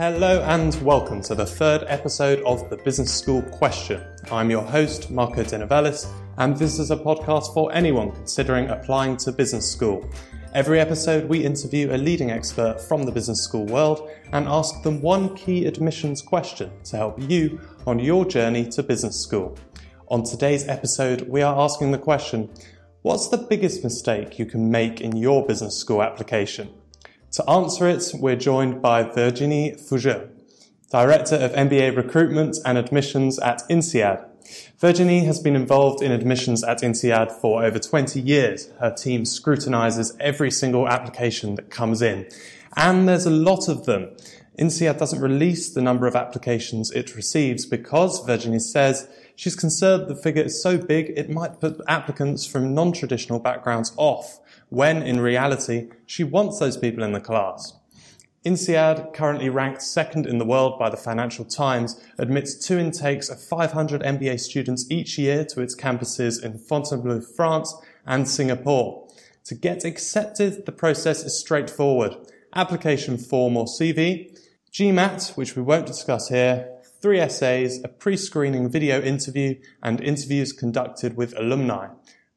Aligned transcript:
Hello 0.00 0.40
and 0.44 0.74
welcome 0.76 1.20
to 1.20 1.34
the 1.34 1.44
third 1.44 1.84
episode 1.86 2.40
of 2.44 2.70
the 2.70 2.78
Business 2.78 3.12
School 3.12 3.42
Question. 3.42 4.02
I'm 4.32 4.48
your 4.48 4.62
host, 4.62 5.10
Marco 5.10 5.42
De 5.44 5.58
Novellis, 5.58 6.10
and 6.38 6.56
this 6.56 6.78
is 6.78 6.90
a 6.90 6.96
podcast 6.96 7.52
for 7.52 7.70
anyone 7.74 8.10
considering 8.12 8.70
applying 8.70 9.18
to 9.18 9.30
business 9.30 9.70
school. 9.70 10.08
Every 10.54 10.80
episode, 10.80 11.28
we 11.28 11.44
interview 11.44 11.92
a 11.92 11.98
leading 11.98 12.30
expert 12.30 12.80
from 12.80 13.02
the 13.02 13.12
business 13.12 13.44
school 13.44 13.66
world 13.66 14.08
and 14.32 14.48
ask 14.48 14.82
them 14.82 15.02
one 15.02 15.36
key 15.36 15.66
admissions 15.66 16.22
question 16.22 16.70
to 16.84 16.96
help 16.96 17.20
you 17.30 17.60
on 17.86 17.98
your 17.98 18.24
journey 18.24 18.66
to 18.70 18.82
business 18.82 19.20
school. 19.20 19.58
On 20.08 20.22
today's 20.22 20.66
episode, 20.66 21.28
we 21.28 21.42
are 21.42 21.60
asking 21.60 21.90
the 21.90 21.98
question 21.98 22.48
What's 23.02 23.28
the 23.28 23.36
biggest 23.36 23.84
mistake 23.84 24.38
you 24.38 24.46
can 24.46 24.70
make 24.70 25.02
in 25.02 25.14
your 25.18 25.46
business 25.46 25.76
school 25.76 26.02
application? 26.02 26.70
To 27.34 27.48
answer 27.48 27.88
it, 27.88 28.10
we're 28.14 28.34
joined 28.34 28.82
by 28.82 29.04
Virginie 29.04 29.76
Fougea, 29.78 30.30
Director 30.90 31.36
of 31.36 31.52
MBA 31.52 31.96
Recruitment 31.96 32.56
and 32.64 32.76
Admissions 32.76 33.38
at 33.38 33.62
INSEAD. 33.70 34.26
Virginie 34.80 35.24
has 35.26 35.38
been 35.38 35.54
involved 35.54 36.02
in 36.02 36.10
admissions 36.10 36.64
at 36.64 36.82
INSEAD 36.82 37.30
for 37.30 37.64
over 37.64 37.78
20 37.78 38.20
years. 38.20 38.68
Her 38.80 38.92
team 38.92 39.24
scrutinizes 39.24 40.16
every 40.18 40.50
single 40.50 40.88
application 40.88 41.54
that 41.54 41.70
comes 41.70 42.02
in. 42.02 42.28
And 42.76 43.08
there's 43.08 43.26
a 43.26 43.30
lot 43.30 43.68
of 43.68 43.86
them. 43.86 44.10
INSEAD 44.58 44.98
doesn't 44.98 45.20
release 45.20 45.72
the 45.72 45.82
number 45.82 46.08
of 46.08 46.16
applications 46.16 46.90
it 46.90 47.14
receives 47.14 47.64
because, 47.64 48.26
Virginie 48.26 48.58
says, 48.58 49.08
she's 49.40 49.56
concerned 49.56 50.06
the 50.06 50.14
figure 50.14 50.42
is 50.42 50.62
so 50.62 50.76
big 50.76 51.10
it 51.16 51.30
might 51.30 51.60
put 51.60 51.80
applicants 51.88 52.44
from 52.44 52.74
non-traditional 52.74 53.38
backgrounds 53.38 53.94
off, 53.96 54.38
when 54.68 55.02
in 55.02 55.18
reality, 55.18 55.88
she 56.04 56.22
wants 56.22 56.58
those 56.58 56.76
people 56.76 57.02
in 57.02 57.12
the 57.12 57.20
class. 57.20 57.72
INSEAD, 58.44 59.14
currently 59.14 59.48
ranked 59.48 59.80
second 59.80 60.26
in 60.26 60.36
the 60.36 60.44
world 60.44 60.78
by 60.78 60.90
the 60.90 60.96
Financial 60.96 61.46
Times, 61.46 61.98
admits 62.18 62.54
two 62.54 62.78
intakes 62.78 63.30
of 63.30 63.42
500 63.42 64.02
MBA 64.02 64.38
students 64.40 64.86
each 64.90 65.16
year 65.16 65.42
to 65.46 65.62
its 65.62 65.74
campuses 65.74 66.42
in 66.42 66.58
Fontainebleau, 66.58 67.22
France 67.22 67.74
and 68.06 68.28
Singapore. 68.28 69.08
To 69.44 69.54
get 69.54 69.86
accepted, 69.86 70.66
the 70.66 70.72
process 70.72 71.24
is 71.24 71.40
straightforward. 71.40 72.14
Application 72.54 73.16
form 73.16 73.56
or 73.56 73.64
CV, 73.64 74.38
GMAT, 74.70 75.34
which 75.38 75.56
we 75.56 75.62
won't 75.62 75.86
discuss 75.86 76.28
here, 76.28 76.79
three 77.00 77.20
essays, 77.20 77.82
a 77.82 77.88
pre-screening 77.88 78.70
video 78.70 79.00
interview, 79.00 79.54
and 79.82 80.00
interviews 80.00 80.52
conducted 80.52 81.16
with 81.16 81.36
alumni. 81.38 81.88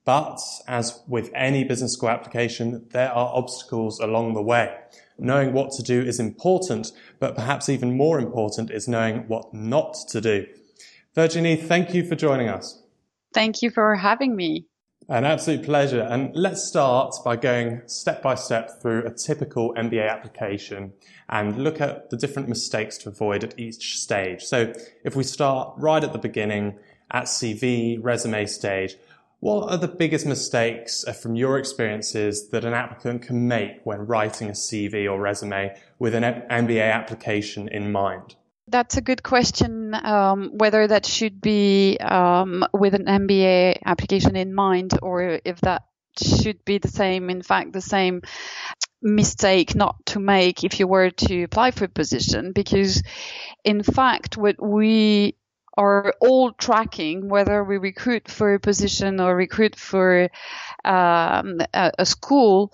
But, 0.05 0.39
as 0.67 1.01
with 1.07 1.31
any 1.33 1.63
business 1.63 1.93
school 1.93 2.09
application, 2.09 2.87
there 2.91 3.11
are 3.11 3.33
obstacles 3.33 3.99
along 3.99 4.33
the 4.33 4.41
way. 4.41 4.75
Knowing 5.17 5.53
what 5.53 5.71
to 5.71 5.83
do 5.83 6.01
is 6.01 6.19
important, 6.19 6.91
but 7.19 7.35
perhaps 7.35 7.69
even 7.69 7.95
more 7.95 8.19
important 8.19 8.71
is 8.71 8.87
knowing 8.87 9.27
what 9.27 9.53
not 9.53 9.95
to 10.09 10.19
do. 10.19 10.45
Virginie, 11.15 11.55
thank 11.55 11.93
you 11.93 12.05
for 12.05 12.15
joining 12.15 12.49
us. 12.49 12.81
Thank 13.33 13.61
you 13.61 13.69
for 13.69 13.95
having 13.95 14.35
me. 14.35 14.65
An 15.09 15.25
absolute 15.25 15.63
pleasure. 15.63 16.01
And 16.01 16.33
let's 16.33 16.63
start 16.63 17.15
by 17.25 17.35
going 17.35 17.81
step 17.87 18.21
by 18.21 18.35
step 18.35 18.81
through 18.81 19.05
a 19.05 19.11
typical 19.11 19.73
MBA 19.73 20.09
application 20.09 20.93
and 21.27 21.57
look 21.57 21.81
at 21.81 22.09
the 22.09 22.15
different 22.15 22.47
mistakes 22.47 22.97
to 22.99 23.09
avoid 23.09 23.43
at 23.43 23.59
each 23.59 23.99
stage. 23.99 24.43
So 24.43 24.71
if 25.03 25.15
we 25.15 25.23
start 25.23 25.73
right 25.77 26.03
at 26.03 26.13
the 26.13 26.19
beginning 26.19 26.77
at 27.11 27.25
CV, 27.25 27.97
resume 28.01 28.45
stage, 28.45 28.95
what 29.41 29.69
are 29.69 29.77
the 29.77 29.89
biggest 29.89 30.25
mistakes 30.25 31.03
from 31.21 31.35
your 31.35 31.57
experiences 31.57 32.47
that 32.49 32.63
an 32.63 32.73
applicant 32.73 33.23
can 33.23 33.45
make 33.45 33.81
when 33.83 34.07
writing 34.07 34.47
a 34.47 34.53
CV 34.53 35.11
or 35.11 35.19
resume 35.19 35.75
with 35.99 36.15
an 36.15 36.23
MBA 36.23 36.93
application 36.93 37.67
in 37.67 37.91
mind? 37.91 38.35
That's 38.73 38.97
a 38.97 39.01
good 39.01 39.21
question. 39.21 39.93
Um, 39.93 40.49
whether 40.55 40.87
that 40.87 41.05
should 41.05 41.39
be 41.39 41.95
um, 41.97 42.65
with 42.73 42.95
an 42.95 43.05
MBA 43.05 43.77
application 43.85 44.35
in 44.35 44.51
mind, 44.51 44.97
or 45.03 45.39
if 45.45 45.61
that 45.61 45.83
should 46.19 46.65
be 46.65 46.79
the 46.79 46.87
same, 46.87 47.29
in 47.29 47.43
fact, 47.43 47.73
the 47.73 47.81
same 47.81 48.23
mistake 48.99 49.75
not 49.75 50.03
to 50.07 50.19
make 50.19 50.63
if 50.63 50.79
you 50.79 50.87
were 50.87 51.11
to 51.11 51.43
apply 51.43 51.69
for 51.69 51.85
a 51.85 51.87
position, 51.87 52.51
because 52.51 53.03
in 53.63 53.83
fact, 53.83 54.37
what 54.37 54.55
we 54.59 55.35
are 55.77 56.15
all 56.19 56.51
tracking 56.51 57.29
whether 57.29 57.63
we 57.63 57.77
recruit 57.77 58.27
for 58.27 58.55
a 58.55 58.59
position 58.59 59.19
or 59.19 59.35
recruit 59.35 59.75
for 59.75 60.29
um, 60.83 61.59
a, 61.75 62.05
school, 62.07 62.71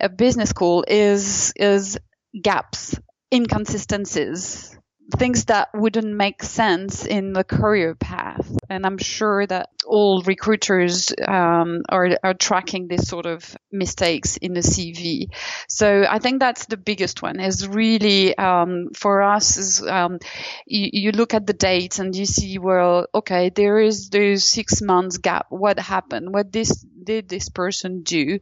a 0.00 0.08
business 0.08 0.48
school, 0.48 0.82
is 0.88 1.52
is 1.56 1.98
gaps, 2.40 2.98
inconsistencies 3.30 4.74
things 5.16 5.46
that 5.46 5.68
wouldn't 5.74 6.14
make 6.14 6.42
sense 6.42 7.04
in 7.04 7.32
the 7.32 7.44
career 7.44 7.94
path. 7.94 8.50
And 8.68 8.86
I'm 8.86 8.98
sure 8.98 9.46
that 9.46 9.68
all 9.84 10.22
recruiters 10.22 11.12
um, 11.26 11.82
are, 11.88 12.18
are 12.22 12.34
tracking 12.34 12.88
this 12.88 13.08
sort 13.08 13.26
of 13.26 13.56
mistakes 13.70 14.36
in 14.36 14.54
the 14.54 14.60
CV. 14.60 15.26
So 15.68 16.06
I 16.08 16.18
think 16.18 16.40
that's 16.40 16.66
the 16.66 16.76
biggest 16.76 17.22
one 17.22 17.40
is 17.40 17.68
really 17.68 18.36
um, 18.36 18.88
for 18.94 19.22
us 19.22 19.56
is 19.56 19.82
um, 19.82 20.18
you, 20.66 20.90
you, 20.92 21.12
look 21.12 21.34
at 21.34 21.46
the 21.46 21.52
dates 21.52 21.98
and 21.98 22.14
you 22.14 22.26
see, 22.26 22.58
well, 22.58 23.06
okay, 23.14 23.50
there 23.50 23.78
is 23.78 24.10
there's 24.10 24.44
six 24.44 24.82
months 24.82 25.18
gap. 25.18 25.46
What 25.50 25.78
happened? 25.78 26.32
What 26.32 26.52
this 26.52 26.84
did 27.04 27.28
this 27.28 27.48
person 27.48 28.02
do? 28.02 28.40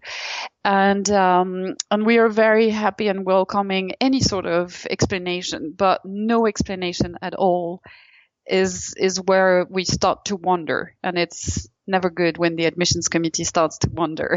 and 0.64 1.10
um, 1.10 1.74
and 1.90 2.06
we 2.06 2.18
are 2.18 2.28
very 2.28 2.70
happy 2.70 3.08
and 3.08 3.26
welcoming 3.26 3.92
any 4.00 4.20
sort 4.20 4.46
of 4.46 4.86
explanation, 4.88 5.74
but 5.76 6.00
no 6.04 6.46
explanation 6.46 7.16
at 7.20 7.34
all 7.34 7.82
is 8.46 8.94
is 8.96 9.20
where 9.20 9.66
we 9.68 9.84
start 9.84 10.26
to 10.26 10.36
wonder, 10.36 10.94
and 11.02 11.18
it's 11.18 11.68
never 11.86 12.10
good 12.10 12.38
when 12.38 12.56
the 12.56 12.66
admissions 12.66 13.08
committee 13.08 13.44
starts 13.44 13.78
to 13.78 13.90
wonder. 13.90 14.36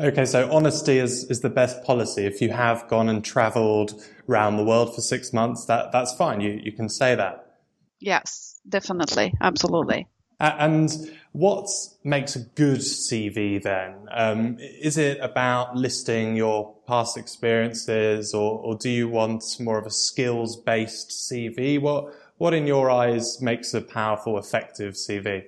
Okay, 0.00 0.26
so 0.26 0.48
honesty 0.52 0.98
is, 0.98 1.24
is 1.24 1.40
the 1.40 1.50
best 1.50 1.82
policy. 1.82 2.24
If 2.24 2.40
you 2.40 2.50
have 2.50 2.86
gone 2.86 3.08
and 3.08 3.24
travelled 3.24 4.00
around 4.28 4.56
the 4.56 4.62
world 4.62 4.94
for 4.94 5.00
six 5.00 5.32
months, 5.32 5.64
that, 5.64 5.90
that's 5.90 6.14
fine. 6.14 6.40
You, 6.40 6.60
you 6.62 6.70
can 6.70 6.88
say 6.88 7.16
that. 7.16 7.56
Yes, 7.98 8.60
definitely. 8.68 9.34
Absolutely. 9.40 10.06
And 10.38 10.88
what 11.32 11.68
makes 12.04 12.36
a 12.36 12.40
good 12.40 12.78
CV 12.78 13.60
then? 13.60 14.06
Um, 14.12 14.56
is 14.60 14.98
it 14.98 15.18
about 15.20 15.74
listing 15.74 16.36
your 16.36 16.76
past 16.86 17.16
experiences 17.16 18.32
or, 18.32 18.60
or 18.60 18.76
do 18.76 18.88
you 18.88 19.08
want 19.08 19.42
more 19.58 19.78
of 19.78 19.86
a 19.86 19.90
skills 19.90 20.56
based 20.56 21.10
CV? 21.10 21.80
What, 21.80 22.14
what 22.38 22.54
in 22.54 22.66
your 22.66 22.90
eyes 22.90 23.40
makes 23.42 23.74
a 23.74 23.80
powerful, 23.80 24.38
effective 24.38 24.94
CV? 24.94 25.44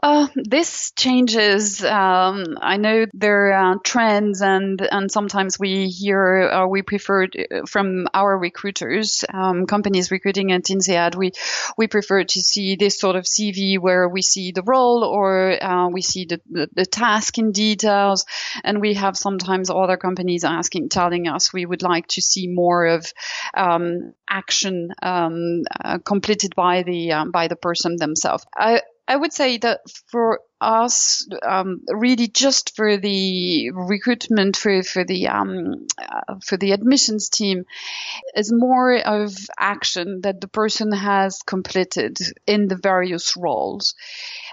Uh, 0.00 0.28
this 0.36 0.92
changes. 0.92 1.84
Um, 1.84 2.56
I 2.60 2.76
know 2.76 3.06
there 3.14 3.52
are 3.52 3.78
trends, 3.78 4.42
and 4.42 4.80
and 4.80 5.10
sometimes 5.10 5.58
we 5.58 5.88
hear 5.88 6.48
uh, 6.48 6.66
we 6.68 6.82
prefer 6.82 7.24
uh, 7.24 7.66
from 7.68 8.06
our 8.14 8.38
recruiters, 8.38 9.24
um, 9.34 9.66
companies 9.66 10.12
recruiting 10.12 10.52
at 10.52 10.70
INSEAD, 10.70 11.16
we 11.16 11.32
we 11.76 11.88
prefer 11.88 12.22
to 12.22 12.40
see 12.40 12.76
this 12.76 13.00
sort 13.00 13.16
of 13.16 13.24
CV 13.24 13.76
where 13.80 14.08
we 14.08 14.22
see 14.22 14.52
the 14.52 14.62
role 14.62 15.02
or 15.02 15.60
uh, 15.60 15.88
we 15.88 16.00
see 16.02 16.26
the, 16.26 16.40
the, 16.48 16.68
the 16.76 16.86
task 16.86 17.36
in 17.38 17.50
details, 17.50 18.24
and 18.62 18.80
we 18.80 18.94
have 18.94 19.16
sometimes 19.16 19.68
other 19.68 19.96
companies 19.96 20.44
asking, 20.44 20.90
telling 20.90 21.26
us 21.26 21.52
we 21.52 21.66
would 21.66 21.82
like 21.82 22.06
to 22.06 22.22
see 22.22 22.46
more 22.46 22.86
of 22.86 23.12
um, 23.56 24.12
action 24.30 24.90
um, 25.02 25.64
uh, 25.84 25.98
completed 25.98 26.54
by 26.54 26.84
the 26.84 27.28
by 27.32 27.48
the 27.48 27.56
person 27.56 27.96
themselves. 27.96 28.46
I, 28.56 28.82
I 29.08 29.16
would 29.16 29.32
say 29.32 29.56
that 29.58 29.80
for 30.08 30.40
us, 30.60 31.26
um, 31.42 31.82
really 31.88 32.28
just 32.28 32.76
for 32.76 32.98
the 32.98 33.70
recruitment 33.70 34.56
for 34.56 34.82
for 34.82 35.02
the 35.02 35.28
um, 35.28 35.86
uh, 35.96 36.34
for 36.44 36.58
the 36.58 36.72
admissions 36.72 37.30
team, 37.30 37.64
is 38.36 38.52
more 38.52 38.98
of 38.98 39.34
action 39.58 40.20
that 40.22 40.42
the 40.42 40.48
person 40.48 40.92
has 40.92 41.40
completed 41.42 42.18
in 42.46 42.68
the 42.68 42.76
various 42.76 43.34
roles. 43.34 43.94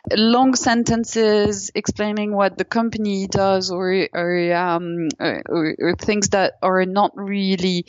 Long 0.09 0.55
sentences 0.55 1.71
explaining 1.75 2.33
what 2.33 2.57
the 2.57 2.65
company 2.65 3.27
does, 3.27 3.71
or 3.71 4.07
or, 4.13 4.53
um, 4.53 5.09
or, 5.19 5.75
or 5.79 5.95
things 5.97 6.29
that 6.29 6.53
are 6.61 6.85
not 6.85 7.11
really 7.15 7.87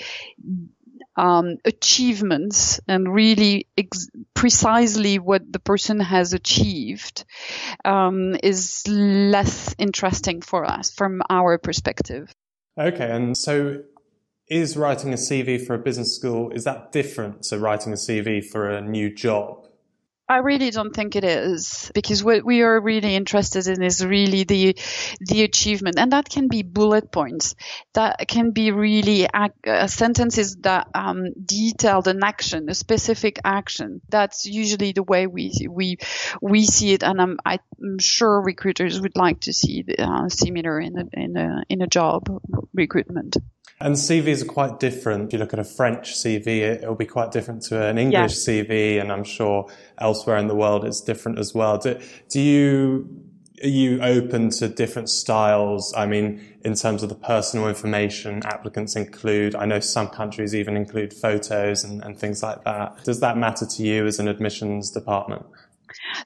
um, 1.16 1.56
achievements 1.64 2.80
and 2.86 3.12
really 3.12 3.66
ex- 3.76 4.08
precisely 4.34 5.18
what 5.18 5.50
the 5.50 5.58
person 5.58 6.00
has 6.00 6.32
achieved 6.32 7.24
um, 7.84 8.36
is 8.42 8.82
less 8.86 9.74
interesting 9.78 10.40
for 10.42 10.64
us 10.64 10.90
from 10.90 11.22
our 11.30 11.58
perspective. 11.58 12.32
Okay, 12.78 13.10
and 13.10 13.36
so 13.36 13.82
is 14.48 14.76
writing 14.76 15.12
a 15.12 15.16
CV 15.16 15.64
for 15.64 15.74
a 15.74 15.78
business 15.78 16.14
school 16.14 16.50
is 16.50 16.64
that 16.64 16.92
different 16.92 17.42
to 17.42 17.58
writing 17.58 17.92
a 17.92 17.96
CV 17.96 18.44
for 18.44 18.68
a 18.68 18.80
new 18.80 19.12
job? 19.12 19.65
I 20.28 20.38
really 20.38 20.70
don't 20.70 20.92
think 20.92 21.14
it 21.14 21.22
is 21.22 21.90
because 21.94 22.24
what 22.24 22.44
we 22.44 22.62
are 22.62 22.80
really 22.80 23.14
interested 23.14 23.68
in 23.68 23.80
is 23.80 24.04
really 24.04 24.42
the 24.42 24.76
the 25.20 25.42
achievement, 25.42 25.98
and 25.98 26.12
that 26.12 26.28
can 26.28 26.48
be 26.48 26.62
bullet 26.62 27.12
points. 27.12 27.54
That 27.94 28.26
can 28.26 28.50
be 28.50 28.72
really 28.72 29.28
uh, 29.32 29.86
sentences 29.86 30.56
that 30.62 30.88
um, 30.94 31.32
detail 31.44 32.02
an 32.06 32.24
action, 32.24 32.68
a 32.68 32.74
specific 32.74 33.38
action. 33.44 34.00
That's 34.08 34.46
usually 34.46 34.90
the 34.90 35.04
way 35.04 35.28
we 35.28 35.52
we 35.70 35.98
we 36.42 36.64
see 36.64 36.92
it, 36.92 37.04
and 37.04 37.20
I'm 37.20 37.38
I'm 37.46 37.98
sure 38.00 38.42
recruiters 38.42 39.00
would 39.00 39.16
like 39.16 39.40
to 39.42 39.52
see 39.52 39.84
uh, 39.96 40.28
similar 40.28 40.80
in 40.80 40.98
a 40.98 41.04
in 41.12 41.36
a 41.36 41.62
in 41.68 41.82
a 41.82 41.86
job 41.86 42.28
recruitment. 42.74 43.36
And 43.78 43.94
CVs 43.94 44.42
are 44.42 44.46
quite 44.46 44.80
different. 44.80 45.26
If 45.26 45.32
you 45.34 45.38
look 45.38 45.52
at 45.52 45.58
a 45.58 45.64
French 45.64 46.14
CV, 46.14 46.60
it 46.60 46.88
will 46.88 46.94
be 46.94 47.04
quite 47.04 47.30
different 47.30 47.62
to 47.64 47.82
an 47.82 47.98
English 47.98 48.48
yeah. 48.48 48.62
CV, 48.62 49.00
and 49.00 49.12
I'm 49.12 49.24
sure 49.24 49.70
elsewhere 49.98 50.15
in 50.38 50.46
the 50.48 50.54
world 50.54 50.84
it's 50.84 51.00
different 51.00 51.38
as 51.38 51.54
well. 51.54 51.78
Do, 51.78 51.98
do 52.28 52.40
you 52.40 53.26
are 53.62 53.68
you 53.68 54.00
open 54.02 54.50
to 54.50 54.68
different 54.68 55.08
styles? 55.08 55.94
I 55.96 56.06
mean, 56.06 56.58
in 56.62 56.74
terms 56.74 57.02
of 57.02 57.08
the 57.08 57.14
personal 57.14 57.68
information 57.68 58.42
applicants 58.44 58.96
include, 58.96 59.54
I 59.54 59.64
know 59.64 59.80
some 59.80 60.08
countries 60.08 60.54
even 60.54 60.76
include 60.76 61.14
photos 61.14 61.84
and, 61.84 62.02
and 62.04 62.18
things 62.18 62.42
like 62.42 62.64
that. 62.64 63.02
Does 63.04 63.20
that 63.20 63.38
matter 63.38 63.66
to 63.66 63.82
you 63.82 64.06
as 64.06 64.18
an 64.18 64.28
admissions 64.28 64.90
department? 64.90 65.46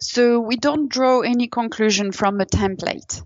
So 0.00 0.40
we 0.40 0.56
don't 0.56 0.90
draw 0.90 1.20
any 1.20 1.46
conclusion 1.46 2.12
from 2.12 2.40
a 2.40 2.46
template. 2.46 3.22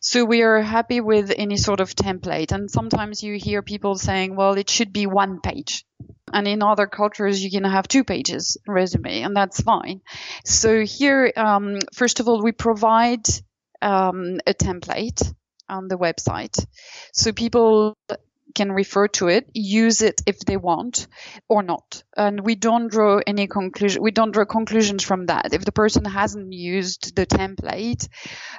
So 0.00 0.24
we 0.24 0.42
are 0.42 0.60
happy 0.60 1.00
with 1.00 1.32
any 1.36 1.56
sort 1.56 1.80
of 1.80 1.94
template. 1.94 2.52
And 2.52 2.70
sometimes 2.70 3.22
you 3.22 3.36
hear 3.36 3.62
people 3.62 3.96
saying, 3.96 4.34
well, 4.34 4.56
it 4.56 4.70
should 4.70 4.92
be 4.92 5.06
one 5.06 5.40
page. 5.40 5.84
And 6.32 6.48
in 6.48 6.62
other 6.62 6.86
cultures, 6.86 7.42
you 7.42 7.50
can 7.50 7.64
have 7.64 7.88
two 7.88 8.04
pages 8.04 8.56
resume, 8.66 9.22
and 9.22 9.36
that's 9.36 9.60
fine. 9.60 10.00
So 10.44 10.84
here, 10.84 11.32
um, 11.36 11.78
first 11.92 12.20
of 12.20 12.28
all, 12.28 12.42
we 12.42 12.52
provide 12.52 13.26
um, 13.80 14.40
a 14.46 14.54
template 14.54 15.22
on 15.68 15.88
the 15.88 15.96
website. 15.96 16.64
So 17.12 17.32
people 17.32 17.96
can 18.54 18.70
refer 18.70 19.08
to 19.08 19.28
it, 19.28 19.48
use 19.54 20.02
it 20.02 20.20
if 20.26 20.40
they 20.40 20.56
want 20.56 21.06
or 21.48 21.62
not. 21.62 22.02
And 22.16 22.44
we 22.44 22.54
don't 22.54 22.88
draw 22.90 23.20
any 23.26 23.46
conclusion. 23.46 24.02
We 24.02 24.10
don't 24.10 24.32
draw 24.32 24.44
conclusions 24.44 25.02
from 25.02 25.26
that. 25.26 25.52
If 25.52 25.64
the 25.64 25.72
person 25.72 26.04
hasn't 26.04 26.52
used 26.52 27.16
the 27.16 27.26
template, 27.26 28.08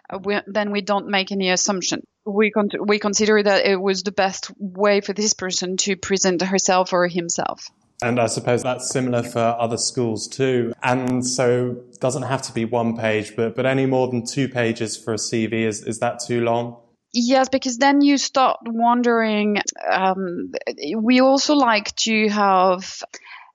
uh, 0.09 0.19
we, 0.23 0.39
then 0.47 0.71
we 0.71 0.81
don't 0.81 1.07
make 1.07 1.31
any 1.31 1.51
assumption. 1.51 2.01
We 2.25 2.51
con- 2.51 2.69
we 2.85 2.99
consider 2.99 3.43
that 3.43 3.65
it 3.65 3.79
was 3.79 4.03
the 4.03 4.11
best 4.11 4.51
way 4.57 5.01
for 5.01 5.13
this 5.13 5.33
person 5.33 5.77
to 5.77 5.95
present 5.95 6.41
herself 6.41 6.93
or 6.93 7.07
himself. 7.07 7.69
And 8.01 8.19
I 8.19 8.27
suppose 8.27 8.63
that's 8.63 8.89
similar 8.89 9.23
for 9.23 9.39
other 9.39 9.77
schools 9.77 10.27
too. 10.27 10.73
And 10.83 11.25
so 11.25 11.77
doesn't 11.99 12.23
have 12.23 12.41
to 12.43 12.53
be 12.53 12.65
one 12.65 12.97
page, 12.97 13.35
but, 13.35 13.55
but 13.55 13.65
any 13.65 13.85
more 13.85 14.09
than 14.09 14.25
two 14.25 14.49
pages 14.49 14.97
for 14.97 15.13
a 15.13 15.17
CV, 15.17 15.65
is, 15.65 15.83
is 15.83 15.99
that 15.99 16.19
too 16.19 16.41
long? 16.41 16.77
Yes, 17.13 17.47
because 17.47 17.77
then 17.77 18.01
you 18.01 18.17
start 18.17 18.57
wondering. 18.65 19.59
Um, 19.89 20.51
we 20.97 21.21
also 21.21 21.53
like 21.53 21.95
to 21.97 22.27
have 22.29 23.03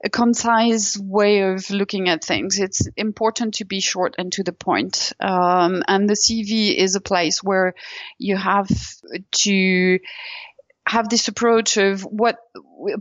a 0.05 0.09
concise 0.09 0.97
way 0.97 1.41
of 1.43 1.71
looking 1.71 2.09
at 2.09 2.25
things. 2.25 2.59
It's 2.59 2.89
important 2.97 3.55
to 3.55 3.65
be 3.65 3.81
short 3.81 4.15
and 4.19 4.33
to 4.33 4.45
the 4.45 4.53
point. 4.53 5.13
Um, 5.21 5.83
and 5.89 6.09
the 6.09 6.15
CV 6.15 6.77
is 6.77 6.95
a 6.95 7.01
place 7.01 7.43
where 7.43 7.75
you 8.19 8.37
have 8.37 8.69
to 9.33 9.99
have 10.87 11.09
this 11.09 11.29
approach 11.29 11.77
of 11.77 12.03
what 12.03 12.39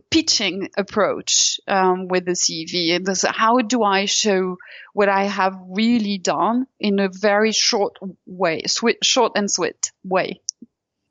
pitching 0.09 0.69
approach 0.75 1.59
um, 1.67 2.07
with 2.07 2.25
the 2.25 2.31
CV. 2.31 2.95
And 2.95 3.05
this, 3.05 3.23
how 3.23 3.59
do 3.59 3.83
I 3.83 4.05
show 4.05 4.57
what 4.93 5.07
I 5.07 5.23
have 5.23 5.55
really 5.69 6.17
done 6.17 6.67
in 6.79 6.99
a 6.99 7.09
very 7.09 7.51
short 7.53 7.97
way, 8.25 8.63
sweet, 8.67 9.05
short 9.05 9.33
and 9.35 9.49
sweet 9.49 9.91
way? 10.03 10.41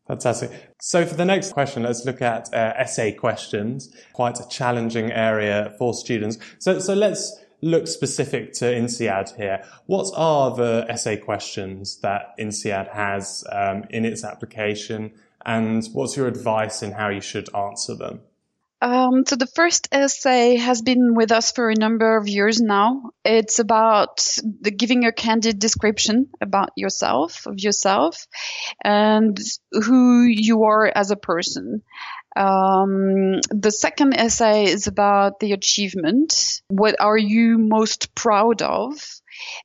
Fantastic. 0.09 0.73
So 0.81 1.05
for 1.05 1.15
the 1.15 1.25
next 1.25 1.53
question, 1.53 1.83
let's 1.83 2.05
look 2.05 2.23
at 2.23 2.53
uh, 2.55 2.75
essay 2.77 3.13
questions. 3.13 3.93
Quite 4.13 4.39
a 4.39 4.49
challenging 4.49 5.11
area 5.11 5.75
for 5.79 5.95
students. 5.95 6.39
So, 6.61 6.79
so 6.79 6.95
let's 6.95 7.37
look 7.61 7.89
specific 7.89 8.53
to 8.55 8.67
INSEAD 8.67 9.37
here. 9.37 9.65
What 9.87 10.13
are 10.15 10.55
the 10.55 10.87
essay 10.89 11.17
questions 11.17 11.99
that 12.01 12.35
INSEAD 12.39 12.89
has 12.93 13.45
um, 13.51 13.85
in 13.91 14.05
its 14.05 14.25
application, 14.25 15.13
and 15.45 15.85
what's 15.93 16.17
your 16.17 16.29
advice 16.29 16.83
in 16.83 16.93
how 16.93 17.09
you 17.09 17.21
should 17.21 17.53
answer 17.55 17.95
them? 17.95 18.21
Um, 18.83 19.25
so 19.27 19.37
the 19.37 19.47
first 19.47 19.89
essay 19.91 20.57
has 20.57 20.83
been 20.83 21.15
with 21.15 21.33
us 21.33 21.51
for 21.51 21.71
a 21.71 21.75
number 21.75 22.17
of 22.17 22.29
years 22.29 22.61
now. 22.61 23.11
It's 23.25 23.59
about 23.59 24.27
the 24.61 24.71
giving 24.71 25.07
a 25.07 25.13
candid 25.13 25.59
description 25.59 26.29
about 26.43 26.71
yourself, 26.77 27.47
of 27.47 27.59
yourself, 27.59 28.27
and 28.85 29.39
who 29.73 30.25
you 30.25 30.65
are 30.65 30.87
as 30.95 31.11
a 31.11 31.17
person. 31.17 31.83
Um, 32.37 33.41
the 33.51 33.71
second 33.71 34.13
essay 34.13 34.65
is 34.65 34.87
about 34.87 35.41
the 35.41 35.53
achievement. 35.53 36.61
What 36.69 37.01
are 37.01 37.17
you 37.17 37.57
most 37.59 38.15
proud 38.15 38.61
of? 38.61 38.99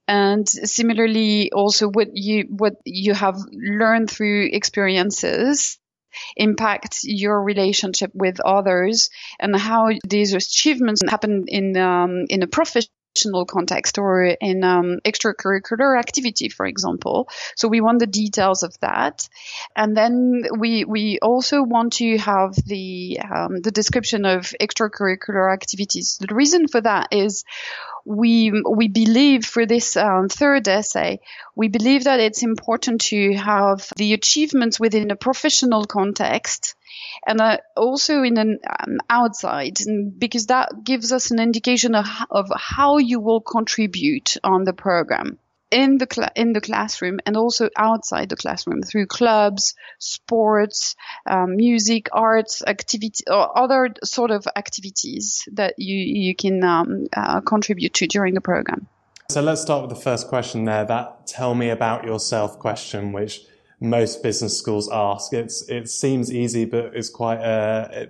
and 0.07 0.49
similarly 0.49 1.51
also 1.51 1.87
what 1.87 2.09
you 2.13 2.45
what 2.49 2.73
you 2.85 3.13
have 3.13 3.37
learned 3.53 4.09
through 4.09 4.49
experiences 4.51 5.79
impact 6.35 6.99
your 7.03 7.41
relationship 7.41 8.11
with 8.13 8.39
others 8.39 9.09
and 9.39 9.55
how 9.55 9.89
these 10.07 10.33
achievements 10.33 11.01
happen 11.07 11.45
in 11.47 11.77
um, 11.77 12.25
in 12.29 12.43
a 12.43 12.47
professional 12.47 13.45
context 13.45 13.97
or 13.97 14.23
in 14.23 14.63
um, 14.63 14.99
extracurricular 15.03 15.99
activity, 15.99 16.49
for 16.49 16.65
example. 16.65 17.27
So 17.55 17.67
we 17.67 17.81
want 17.81 17.99
the 17.99 18.07
details 18.07 18.63
of 18.63 18.77
that, 18.79 19.27
and 19.75 19.95
then 19.95 20.43
we 20.57 20.85
we 20.85 21.19
also 21.21 21.63
want 21.63 21.93
to 21.93 22.17
have 22.17 22.55
the 22.55 23.19
um, 23.19 23.61
the 23.61 23.71
description 23.71 24.25
of 24.25 24.53
extracurricular 24.61 25.51
activities. 25.51 26.17
The 26.19 26.33
reason 26.33 26.67
for 26.67 26.81
that 26.81 27.09
is 27.11 27.43
we 28.05 28.51
we 28.51 28.87
believe 28.87 29.45
for 29.45 29.65
this 29.65 29.97
um, 29.97 30.29
third 30.29 30.67
essay, 30.67 31.19
we 31.55 31.67
believe 31.67 32.05
that 32.05 32.19
it's 32.19 32.43
important 32.43 33.01
to 33.01 33.33
have 33.33 33.87
the 33.95 34.13
achievements 34.13 34.79
within 34.79 35.11
a 35.11 35.15
professional 35.15 35.85
context 35.85 36.75
and 37.25 37.39
uh, 37.39 37.57
also 37.75 38.23
in 38.23 38.37
an 38.37 38.59
um, 38.67 38.97
outside 39.09 39.77
because 40.17 40.47
that 40.47 40.83
gives 40.83 41.11
us 41.11 41.31
an 41.31 41.39
indication 41.39 41.95
of, 41.95 42.05
of 42.29 42.51
how 42.55 42.97
you 42.97 43.19
will 43.19 43.41
contribute 43.41 44.37
on 44.43 44.63
the 44.63 44.73
program 44.73 45.37
in 45.71 45.97
the 45.97 46.07
cl- 46.11 46.31
in 46.35 46.53
the 46.53 46.61
classroom 46.61 47.19
and 47.25 47.37
also 47.37 47.69
outside 47.77 48.29
the 48.29 48.35
classroom 48.35 48.83
through 48.83 49.07
clubs, 49.07 49.73
sports, 49.99 50.95
um, 51.25 51.55
music, 51.55 52.09
arts, 52.11 52.61
activity, 52.65 53.23
or 53.27 53.57
other 53.57 53.93
sort 54.03 54.31
of 54.31 54.45
activities 54.55 55.47
that 55.53 55.75
you 55.77 55.95
you 55.97 56.35
can 56.35 56.63
um, 56.63 57.07
uh, 57.15 57.41
contribute 57.41 57.93
to 57.95 58.07
during 58.07 58.33
the 58.33 58.41
program. 58.41 58.87
So 59.29 59.41
let's 59.41 59.61
start 59.61 59.87
with 59.87 59.97
the 59.97 60.03
first 60.03 60.27
question 60.27 60.65
there. 60.65 60.83
That 60.83 61.25
tell 61.25 61.55
me 61.55 61.69
about 61.69 62.03
yourself 62.03 62.59
question, 62.59 63.13
which 63.13 63.41
most 63.79 64.21
business 64.21 64.57
schools 64.57 64.89
ask. 64.91 65.33
It's 65.33 65.67
it 65.69 65.89
seems 65.89 66.31
easy, 66.31 66.65
but 66.65 66.91
it's 66.93 67.09
quite 67.09 67.39
a 67.39 68.09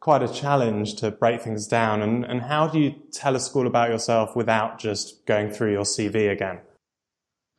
quite 0.00 0.22
a 0.22 0.28
challenge 0.28 0.96
to 0.96 1.10
break 1.10 1.42
things 1.42 1.66
down. 1.66 2.02
And 2.02 2.24
and 2.24 2.42
how 2.42 2.66
do 2.66 2.80
you 2.80 2.94
tell 3.12 3.36
a 3.36 3.40
school 3.40 3.66
about 3.66 3.90
yourself 3.90 4.34
without 4.34 4.78
just 4.78 5.26
going 5.26 5.50
through 5.50 5.72
your 5.72 5.84
CV 5.84 6.30
again? 6.30 6.60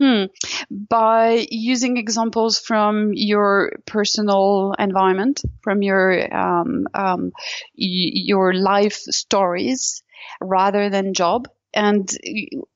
Hmm. 0.01 0.25
By 0.69 1.47
using 1.49 1.95
examples 1.97 2.59
from 2.59 3.11
your 3.13 3.71
personal 3.85 4.73
environment, 4.77 5.41
from 5.61 5.81
your 5.81 6.35
um, 6.35 6.87
um, 6.93 7.31
y- 7.77 8.11
your 8.27 8.53
life 8.53 8.93
stories, 8.95 10.03
rather 10.41 10.89
than 10.89 11.13
job, 11.13 11.47
and 11.73 12.09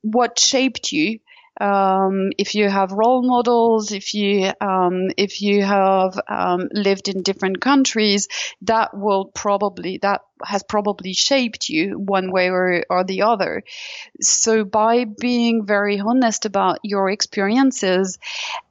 what 0.02 0.38
shaped 0.38 0.92
you 0.92 1.20
um, 1.60 2.30
if 2.38 2.54
you 2.54 2.68
have 2.68 2.92
role 2.92 3.22
models, 3.22 3.92
if 3.92 4.14
you 4.14 4.50
um, 4.60 5.10
if 5.16 5.42
you 5.42 5.62
have 5.62 6.18
um, 6.26 6.68
lived 6.72 7.08
in 7.08 7.22
different 7.22 7.60
countries, 7.60 8.28
that 8.62 8.96
will 8.96 9.26
probably 9.26 9.98
that 9.98 10.22
has 10.44 10.62
probably 10.62 11.12
shaped 11.12 11.68
you 11.68 11.98
one 11.98 12.32
way 12.32 12.48
or, 12.48 12.84
or 12.88 13.04
the 13.04 13.22
other. 13.22 13.62
So 14.22 14.64
by 14.64 15.04
being 15.04 15.66
very 15.66 16.00
honest 16.00 16.46
about 16.46 16.78
your 16.82 17.10
experiences, 17.10 18.18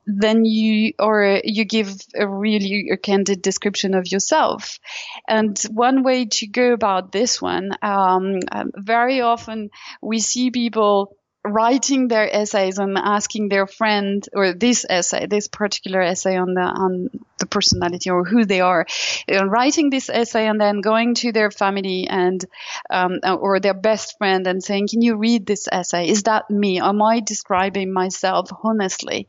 then 0.07 0.45
you 0.45 0.93
or 0.97 1.41
you 1.43 1.65
give 1.65 1.95
a 2.15 2.27
really 2.27 2.89
a 2.91 2.97
candid 2.97 3.43
description 3.43 3.93
of 3.93 4.11
yourself. 4.11 4.79
And 5.27 5.59
one 5.71 6.03
way 6.03 6.25
to 6.25 6.47
go 6.47 6.73
about 6.73 7.11
this 7.11 7.39
one, 7.39 7.71
um, 7.83 8.39
um 8.51 8.71
very 8.75 9.21
often 9.21 9.69
we 10.01 10.19
see 10.19 10.49
people 10.49 11.15
writing 11.49 12.07
their 12.07 12.33
essays 12.33 12.77
and 12.77 12.97
asking 12.97 13.49
their 13.49 13.67
friend 13.67 14.25
or 14.33 14.53
this 14.53 14.85
essay, 14.89 15.25
this 15.25 15.47
particular 15.47 16.01
essay 16.01 16.37
on 16.37 16.53
the 16.53 16.61
on 16.61 17.09
the 17.39 17.45
personality 17.45 18.09
or 18.09 18.23
who 18.23 18.45
they 18.45 18.61
are. 18.61 18.85
Writing 19.29 19.89
this 19.89 20.09
essay 20.09 20.47
and 20.47 20.59
then 20.59 20.81
going 20.81 21.15
to 21.15 21.31
their 21.31 21.51
family 21.51 22.07
and 22.07 22.43
um, 22.89 23.19
or 23.23 23.59
their 23.59 23.73
best 23.73 24.17
friend 24.17 24.45
and 24.47 24.63
saying, 24.63 24.87
"Can 24.89 25.01
you 25.01 25.17
read 25.17 25.45
this 25.45 25.67
essay? 25.71 26.09
Is 26.09 26.23
that 26.23 26.49
me? 26.49 26.79
Am 26.79 27.01
I 27.01 27.21
describing 27.21 27.91
myself 27.91 28.49
honestly?" 28.63 29.27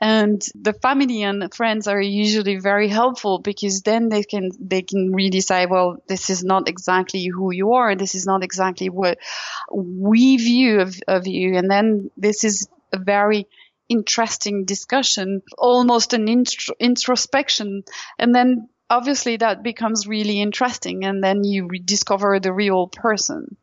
And 0.00 0.42
the 0.54 0.72
family 0.72 1.22
and 1.22 1.52
friends 1.54 1.88
are 1.88 2.00
usually 2.00 2.58
very 2.58 2.88
helpful 2.88 3.38
because 3.38 3.82
then 3.82 4.08
they 4.08 4.22
can 4.22 4.50
they 4.60 4.82
can 4.82 5.12
really 5.12 5.40
say, 5.40 5.66
"Well, 5.66 6.02
this 6.08 6.30
is 6.30 6.42
not 6.42 6.68
exactly 6.68 7.26
who 7.26 7.52
you 7.52 7.74
are. 7.74 7.94
This 7.94 8.14
is 8.14 8.26
not 8.26 8.42
exactly 8.42 8.88
what 8.88 9.18
we 9.70 10.36
view 10.36 10.80
of, 10.80 10.96
of 11.06 11.26
you." 11.26 11.51
And 11.56 11.70
then 11.70 12.10
this 12.16 12.44
is 12.44 12.68
a 12.92 12.98
very 12.98 13.46
interesting 13.88 14.64
discussion, 14.64 15.42
almost 15.58 16.12
an 16.12 16.28
intro- 16.28 16.74
introspection. 16.78 17.84
And 18.18 18.34
then 18.34 18.68
obviously 18.88 19.36
that 19.38 19.62
becomes 19.62 20.06
really 20.06 20.40
interesting. 20.40 21.04
And 21.04 21.22
then 21.22 21.44
you 21.44 21.68
discover 21.68 22.40
the 22.40 22.52
real 22.52 22.86
person. 22.88 23.56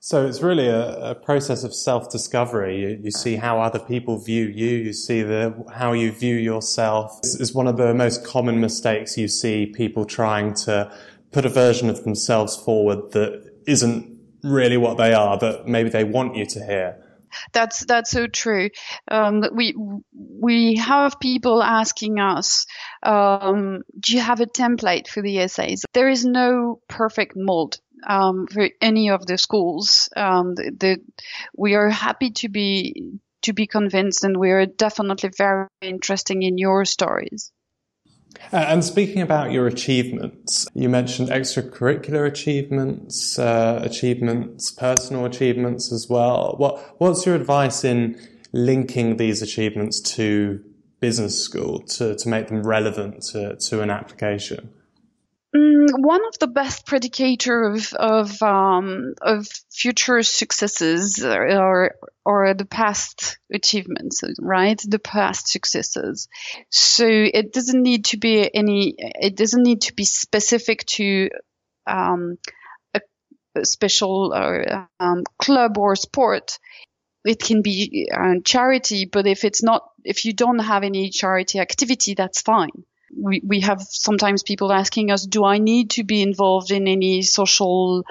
So 0.00 0.24
it's 0.26 0.42
really 0.42 0.68
a, 0.68 1.10
a 1.10 1.14
process 1.14 1.64
of 1.64 1.74
self-discovery. 1.74 2.80
You, 2.80 3.00
you, 3.02 3.10
see 3.10 3.34
how 3.34 3.60
other 3.60 3.80
people 3.80 4.16
view 4.18 4.44
you. 4.46 4.76
You 4.76 4.92
see 4.92 5.22
the, 5.22 5.64
how 5.74 5.92
you 5.92 6.12
view 6.12 6.36
yourself. 6.36 7.18
It's, 7.18 7.34
it's 7.34 7.52
one 7.52 7.66
of 7.66 7.76
the 7.76 7.92
most 7.92 8.24
common 8.24 8.60
mistakes 8.60 9.18
you 9.18 9.26
see 9.26 9.66
people 9.66 10.04
trying 10.04 10.54
to 10.54 10.92
put 11.32 11.44
a 11.44 11.48
version 11.48 11.90
of 11.90 12.04
themselves 12.04 12.56
forward 12.56 13.10
that 13.12 13.52
isn't 13.66 14.18
really 14.44 14.76
what 14.76 14.98
they 14.98 15.12
are, 15.12 15.36
that 15.38 15.66
maybe 15.66 15.90
they 15.90 16.04
want 16.04 16.36
you 16.36 16.46
to 16.46 16.64
hear. 16.64 17.04
That's 17.52 17.84
that's 17.84 18.10
so 18.10 18.26
true. 18.26 18.70
Um, 19.10 19.44
we 19.52 19.74
we 20.12 20.76
have 20.76 21.20
people 21.20 21.62
asking 21.62 22.18
us, 22.18 22.66
um, 23.02 23.82
do 23.98 24.14
you 24.14 24.20
have 24.20 24.40
a 24.40 24.46
template 24.46 25.08
for 25.08 25.22
the 25.22 25.38
essays? 25.38 25.84
There 25.92 26.08
is 26.08 26.24
no 26.24 26.80
perfect 26.88 27.34
mold 27.36 27.78
um, 28.06 28.46
for 28.46 28.68
any 28.80 29.10
of 29.10 29.26
the 29.26 29.38
schools. 29.38 30.08
Um, 30.16 30.54
the, 30.54 30.70
the, 30.78 31.00
we 31.56 31.74
are 31.74 31.88
happy 31.88 32.30
to 32.30 32.48
be 32.48 33.18
to 33.42 33.52
be 33.52 33.66
convinced, 33.66 34.24
and 34.24 34.36
we 34.36 34.50
are 34.50 34.66
definitely 34.66 35.30
very 35.36 35.68
interested 35.80 36.36
in 36.40 36.58
your 36.58 36.84
stories. 36.84 37.52
Uh, 38.52 38.56
and 38.68 38.84
speaking 38.84 39.20
about 39.20 39.52
your 39.52 39.66
achievements, 39.66 40.66
you 40.74 40.88
mentioned 40.88 41.28
extracurricular 41.28 42.26
achievements, 42.26 43.38
uh, 43.38 43.80
achievements, 43.82 44.72
personal 44.72 45.24
achievements 45.24 45.92
as 45.92 46.08
well. 46.08 46.54
What 46.56 46.78
What's 46.98 47.26
your 47.26 47.34
advice 47.34 47.84
in 47.84 48.18
linking 48.52 49.16
these 49.16 49.42
achievements 49.42 50.00
to 50.00 50.64
business 51.00 51.42
school 51.42 51.80
to, 51.80 52.16
to 52.16 52.28
make 52.28 52.48
them 52.48 52.62
relevant 52.62 53.22
to, 53.32 53.56
to 53.56 53.82
an 53.82 53.90
application? 53.90 54.72
Mm, 55.56 55.86
one 56.04 56.20
of 56.26 56.38
the 56.38 56.46
best 56.46 56.84
predictor 56.84 57.62
of 57.62 57.94
of, 57.94 58.42
um, 58.42 59.14
of 59.22 59.46
future 59.70 60.22
successes 60.22 61.24
or 61.24 61.94
or 62.22 62.52
the 62.52 62.66
past 62.66 63.38
achievements, 63.50 64.22
right? 64.38 64.78
The 64.86 64.98
past 64.98 65.48
successes. 65.48 66.28
So 66.68 67.06
it 67.08 67.54
doesn't 67.54 67.82
need 67.82 68.04
to 68.06 68.18
be 68.18 68.54
any. 68.54 68.94
It 68.98 69.36
doesn't 69.36 69.62
need 69.62 69.82
to 69.82 69.94
be 69.94 70.04
specific 70.04 70.84
to 70.98 71.30
um, 71.86 72.36
a, 72.92 73.00
a, 73.54 73.64
special 73.64 74.34
or, 74.34 74.86
um, 75.00 75.24
club 75.38 75.78
or 75.78 75.96
sport. 75.96 76.58
It 77.24 77.40
can 77.40 77.62
be 77.62 78.10
uh, 78.14 78.34
charity, 78.44 79.06
but 79.06 79.26
if 79.26 79.44
it's 79.44 79.62
not, 79.62 79.88
if 80.04 80.26
you 80.26 80.34
don't 80.34 80.58
have 80.58 80.84
any 80.84 81.08
charity 81.08 81.58
activity, 81.58 82.12
that's 82.12 82.42
fine 82.42 82.84
we, 83.20 83.42
we 83.44 83.60
have 83.60 83.82
sometimes 83.82 84.42
people 84.42 84.72
asking 84.72 85.10
us, 85.10 85.26
do 85.26 85.44
I 85.44 85.58
need 85.58 85.90
to 85.90 86.04
be 86.04 86.22
involved 86.22 86.70
in 86.70 86.88
any 86.88 87.22
social 87.22 88.04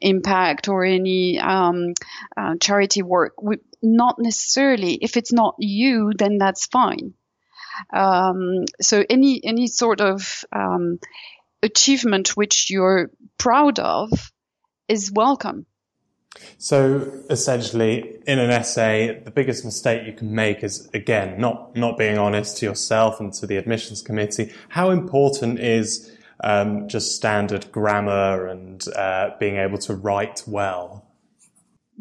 impact 0.00 0.68
or 0.68 0.84
any 0.84 1.38
um, 1.38 1.94
uh, 2.36 2.54
charity 2.60 3.02
work? 3.02 3.42
We, 3.42 3.58
not 3.82 4.16
necessarily. 4.18 4.94
If 4.94 5.16
it's 5.16 5.32
not 5.32 5.56
you, 5.58 6.12
then 6.16 6.38
that's 6.38 6.66
fine. 6.66 7.14
Um, 7.92 8.64
so 8.80 9.04
any 9.08 9.40
any 9.44 9.66
sort 9.66 10.00
of 10.00 10.44
um, 10.52 11.00
achievement 11.62 12.36
which 12.36 12.70
you're 12.70 13.10
proud 13.38 13.78
of 13.78 14.10
is 14.88 15.10
welcome. 15.12 15.66
So 16.58 17.12
essentially, 17.30 18.18
in 18.26 18.38
an 18.38 18.50
essay, 18.50 19.20
the 19.24 19.30
biggest 19.30 19.64
mistake 19.64 20.06
you 20.06 20.12
can 20.12 20.34
make 20.34 20.64
is 20.64 20.88
again 20.94 21.40
not 21.40 21.76
not 21.76 21.98
being 21.98 22.18
honest 22.18 22.58
to 22.58 22.66
yourself 22.66 23.20
and 23.20 23.32
to 23.34 23.46
the 23.46 23.56
admissions 23.56 24.02
committee. 24.02 24.52
How 24.68 24.90
important 24.90 25.60
is 25.60 26.10
um, 26.42 26.88
just 26.88 27.14
standard 27.14 27.70
grammar 27.70 28.46
and 28.46 28.84
uh, 28.96 29.30
being 29.38 29.56
able 29.56 29.78
to 29.78 29.94
write 29.94 30.42
well? 30.46 31.06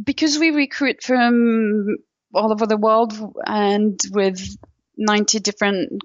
Because 0.02 0.40
we 0.40 0.52
recruit 0.52 1.04
from 1.04 1.98
all 2.34 2.52
over 2.52 2.66
the 2.66 2.78
world 2.78 3.14
and 3.46 4.00
with 4.12 4.58
90 4.98 5.40
different 5.40 6.02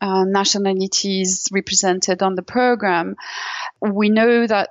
uh, 0.00 0.24
nationalities 0.24 1.46
represented 1.52 2.22
on 2.22 2.34
the 2.34 2.42
program, 2.42 3.16
we 3.80 4.08
know 4.08 4.46
that 4.46 4.70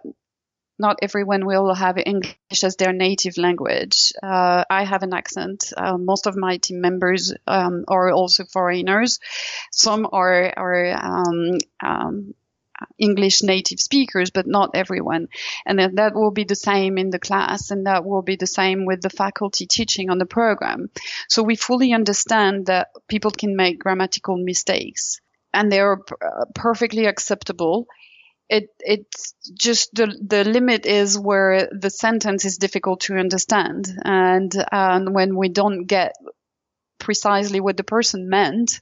not 0.80 1.00
everyone 1.02 1.46
will 1.46 1.74
have 1.74 1.98
English 1.98 2.64
as 2.64 2.76
their 2.76 2.94
native 2.94 3.38
language. 3.38 4.14
Uh, 4.22 4.64
I 4.70 4.84
have 4.84 5.04
an 5.04 5.14
accent. 5.14 5.74
Uh, 5.76 5.98
most 5.98 6.28
of 6.28 6.36
my 6.36 6.58
team 6.58 6.82
members 6.82 7.34
um, 7.48 7.86
are 7.88 8.12
also 8.12 8.46
foreigners. 8.46 9.20
Some 9.72 10.08
are 10.12 10.54
are 10.56 10.94
um, 10.94 11.58
um, 11.84 12.34
English 12.98 13.44
native 13.44 13.80
speakers, 13.80 14.30
but 14.30 14.48
not 14.48 14.72
everyone. 14.74 15.28
And 15.66 15.80
that, 15.98 16.14
will 16.14 16.32
be 16.32 16.44
the 16.44 16.56
same 16.56 16.98
in 16.98 17.10
the 17.10 17.20
class, 17.20 17.72
and 17.72 17.86
that 17.86 18.06
will 18.06 18.22
be 18.22 18.36
the 18.36 18.48
same 18.48 18.86
with 18.86 19.02
the 19.02 19.10
faculty 19.10 19.66
teaching 19.66 20.10
on 20.10 20.18
the 20.18 20.26
program. 20.26 20.90
So 21.28 21.44
we 21.44 21.56
fully 21.56 21.94
understand 21.94 22.68
that 22.68 22.90
people 23.08 23.32
can 23.32 23.56
make 23.56 23.80
grammatical 23.80 24.38
mistakes, 24.38 25.20
and 25.54 25.72
they 25.72 25.80
are 25.80 26.02
perfectly 26.54 27.06
acceptable 27.06 27.88
it 28.50 28.70
it's 28.80 29.34
just 29.54 29.94
the 29.94 30.08
the 30.22 30.44
limit 30.44 30.86
is 30.86 31.20
where 31.20 31.68
the 31.72 31.90
sentence 31.90 32.46
is 32.46 32.58
difficult 32.58 33.02
to 33.02 33.16
understand. 33.16 33.88
And 34.04 34.52
and 34.72 35.14
when 35.14 35.36
we 35.36 35.50
don't 35.50 35.86
get 35.86 36.16
precisely 37.00 37.60
what 37.60 37.78
the 37.78 37.84
person 37.84 38.30
meant 38.30 38.82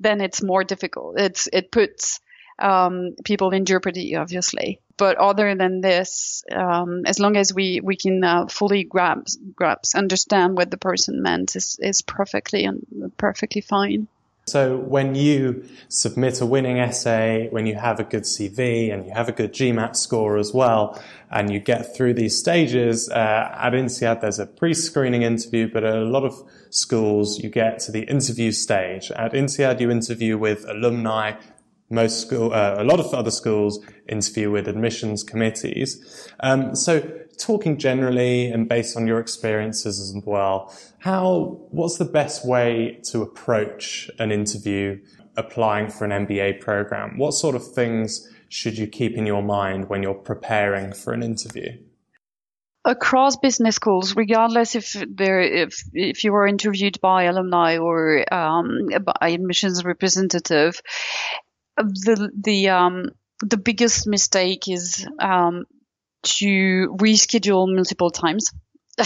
then 0.00 0.20
it's 0.20 0.42
more 0.42 0.64
difficult. 0.64 1.18
It's 1.18 1.48
it 1.52 1.70
puts 1.70 2.20
um, 2.58 3.14
people 3.24 3.50
in 3.50 3.64
jeopardy 3.64 4.16
obviously. 4.16 4.80
But 4.96 5.16
other 5.16 5.54
than 5.54 5.80
this 5.80 6.44
um, 6.52 7.02
as 7.06 7.18
long 7.18 7.36
as 7.36 7.52
we 7.52 7.80
we 7.82 7.96
can 7.96 8.22
uh, 8.22 8.46
fully 8.46 8.84
grasp 8.84 9.40
grasp 9.54 9.96
understand 9.96 10.56
what 10.56 10.70
the 10.70 10.76
person 10.76 11.22
meant 11.22 11.56
is 11.56 11.78
is 11.80 12.02
perfectly 12.02 12.64
and 12.64 13.12
perfectly 13.16 13.60
fine 13.60 14.08
so 14.46 14.76
when 14.76 15.14
you 15.14 15.64
submit 15.88 16.40
a 16.40 16.46
winning 16.46 16.78
essay, 16.78 17.48
when 17.50 17.64
you 17.64 17.76
have 17.76 17.98
a 17.98 18.04
good 18.04 18.24
CV 18.24 18.92
and 18.92 19.06
you 19.06 19.12
have 19.12 19.28
a 19.28 19.32
good 19.32 19.54
GMAT 19.54 19.96
score 19.96 20.36
as 20.36 20.52
well, 20.52 21.02
and 21.30 21.50
you 21.50 21.60
get 21.60 21.96
through 21.96 22.14
these 22.14 22.38
stages, 22.38 23.08
uh, 23.08 23.56
at 23.58 23.72
INSEAD 23.72 24.20
there's 24.20 24.38
a 24.38 24.46
pre-screening 24.46 25.22
interview, 25.22 25.70
but 25.72 25.82
at 25.82 25.96
a 25.96 26.04
lot 26.04 26.24
of 26.24 26.42
schools 26.68 27.42
you 27.42 27.48
get 27.48 27.78
to 27.80 27.92
the 27.92 28.02
interview 28.02 28.52
stage. 28.52 29.10
At 29.12 29.32
INSEAD 29.32 29.80
you 29.80 29.90
interview 29.90 30.36
with 30.36 30.68
alumni, 30.68 31.32
most 31.88 32.20
school, 32.20 32.52
uh, 32.52 32.76
a 32.78 32.84
lot 32.84 33.00
of 33.00 33.14
other 33.14 33.30
schools 33.30 33.80
interview 34.08 34.50
with 34.50 34.68
admissions 34.68 35.22
committees. 35.22 36.28
Um, 36.40 36.74
so 36.74 37.00
talking 37.36 37.78
generally 37.78 38.50
and 38.50 38.68
based 38.68 38.96
on 38.96 39.06
your 39.06 39.20
experiences 39.20 40.00
as 40.00 40.14
well, 40.24 40.74
how, 40.98 41.58
what's 41.70 41.98
the 41.98 42.04
best 42.04 42.46
way 42.46 43.00
to 43.04 43.22
approach 43.22 44.10
an 44.18 44.32
interview 44.32 45.00
applying 45.36 45.90
for 45.90 46.04
an 46.04 46.26
MBA 46.26 46.60
program? 46.60 47.18
What 47.18 47.32
sort 47.32 47.54
of 47.54 47.72
things 47.72 48.28
should 48.48 48.78
you 48.78 48.86
keep 48.86 49.16
in 49.16 49.26
your 49.26 49.42
mind 49.42 49.88
when 49.88 50.02
you're 50.02 50.14
preparing 50.14 50.92
for 50.92 51.12
an 51.12 51.22
interview? 51.22 51.78
across 52.84 53.36
business 53.36 53.76
schools, 53.76 54.14
regardless 54.14 54.74
if 54.74 54.94
there 55.08 55.40
if 55.40 55.82
if 55.94 56.24
you 56.24 56.34
are 56.34 56.46
interviewed 56.46 57.00
by 57.00 57.24
alumni 57.24 57.78
or 57.78 58.24
um, 58.32 58.88
by 59.02 59.30
admissions 59.30 59.84
representative, 59.84 60.80
the 61.76 62.30
the 62.38 62.68
um, 62.68 63.10
the 63.40 63.56
biggest 63.56 64.06
mistake 64.06 64.68
is 64.68 65.06
um, 65.18 65.64
to 66.24 66.96
reschedule 67.00 67.72
multiple 67.74 68.10
times. 68.10 68.52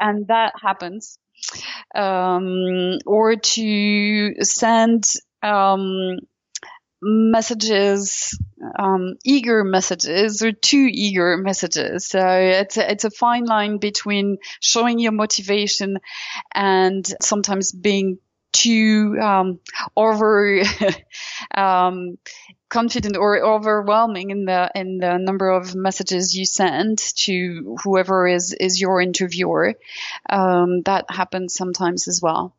and 0.00 0.26
that 0.28 0.52
happens. 0.60 1.18
Um, 1.94 2.98
or 3.06 3.36
to 3.36 4.44
send 4.44 5.04
um, 5.42 6.18
messages, 7.02 8.38
um, 8.78 9.14
eager 9.24 9.62
messages 9.62 10.42
or 10.42 10.52
too 10.52 10.88
eager 10.90 11.36
messages. 11.36 12.06
So 12.06 12.20
it's 12.26 12.76
a, 12.78 12.90
it's 12.90 13.04
a 13.04 13.10
fine 13.10 13.44
line 13.44 13.78
between 13.78 14.38
showing 14.60 14.98
your 14.98 15.12
motivation 15.12 15.98
and 16.54 17.06
sometimes 17.20 17.72
being 17.72 18.18
too 18.54 19.18
um, 19.20 19.60
over 19.96 20.62
um, 21.54 22.16
confident 22.70 23.16
or 23.16 23.44
overwhelming 23.44 24.30
in 24.30 24.46
the 24.46 24.70
in 24.74 24.98
the 24.98 25.18
number 25.18 25.50
of 25.50 25.74
messages 25.74 26.34
you 26.34 26.46
send 26.46 26.98
to 26.98 27.76
whoever 27.82 28.26
is 28.26 28.54
is 28.58 28.80
your 28.80 29.00
interviewer. 29.00 29.74
Um, 30.30 30.82
that 30.82 31.10
happens 31.10 31.54
sometimes 31.54 32.08
as 32.08 32.22
well. 32.22 32.54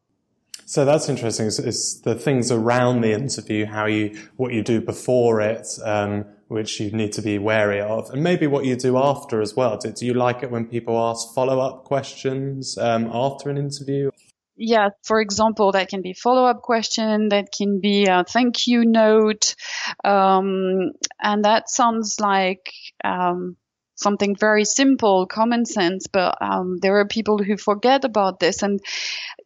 So 0.68 0.84
that's 0.84 1.10
interesting. 1.10 1.46
It's, 1.46 1.60
it's, 1.60 2.00
the 2.02 2.16
things 2.16 2.52
around 2.52 3.02
the 3.02 3.12
interview, 3.12 3.68
how 3.68 3.86
you, 3.86 4.20
what 4.36 4.52
you 4.52 4.64
do 4.64 4.82
before 4.82 5.40
it, 5.40 5.68
um, 5.84 6.26
which 6.48 6.80
you 6.80 6.90
need 6.90 7.14
to 7.14 7.22
be 7.22 7.38
wary 7.38 7.80
of, 7.80 8.10
and 8.10 8.24
maybe 8.24 8.48
what 8.48 8.66
you 8.66 8.76
do 8.76 8.98
after 8.98 9.42
as 9.42 9.56
well. 9.56 9.78
Do, 9.78 9.92
do 9.92 10.08
you 10.08 10.16
like 10.16 10.42
it 10.42 10.50
when 10.50 10.66
people 10.66 10.98
ask 10.98 11.36
follow-up 11.36 11.84
questions 11.84 12.80
um, 12.80 13.12
after 13.14 13.52
an 13.52 13.58
interview? 13.58 14.10
Yeah, 14.58 14.90
for 15.04 15.20
example, 15.20 15.74
that 15.74 15.90
can 15.90 16.02
be 16.02 16.14
follow-up 16.14 16.62
question, 16.62 17.30
that 17.30 17.52
can 17.52 17.82
be 17.82 18.06
a 18.06 18.24
thank 18.24 18.68
you 18.68 18.86
note, 18.86 19.56
um, 20.04 20.92
and 21.22 21.44
that 21.44 21.70
sounds 21.70 22.20
like 22.20 22.72
um, 23.04 23.58
something 23.96 24.36
very 24.36 24.64
simple, 24.64 25.26
common 25.26 25.66
sense, 25.66 26.08
but 26.08 26.38
um, 26.42 26.78
there 26.82 27.00
are 27.00 27.08
people 27.08 27.38
who 27.38 27.58
forget 27.58 28.06
about 28.06 28.40
this, 28.40 28.64
and 28.64 28.80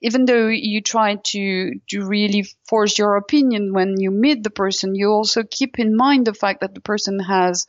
even 0.01 0.25
though 0.25 0.47
you 0.47 0.81
try 0.81 1.15
to 1.15 1.71
to 1.89 2.05
really 2.05 2.45
force 2.67 2.97
your 2.97 3.15
opinion 3.15 3.73
when 3.73 3.95
you 3.99 4.11
meet 4.11 4.43
the 4.43 4.49
person, 4.49 4.95
you 4.95 5.09
also 5.09 5.43
keep 5.43 5.79
in 5.79 5.95
mind 5.95 6.27
the 6.27 6.33
fact 6.33 6.61
that 6.61 6.75
the 6.75 6.81
person 6.81 7.19
has 7.19 7.65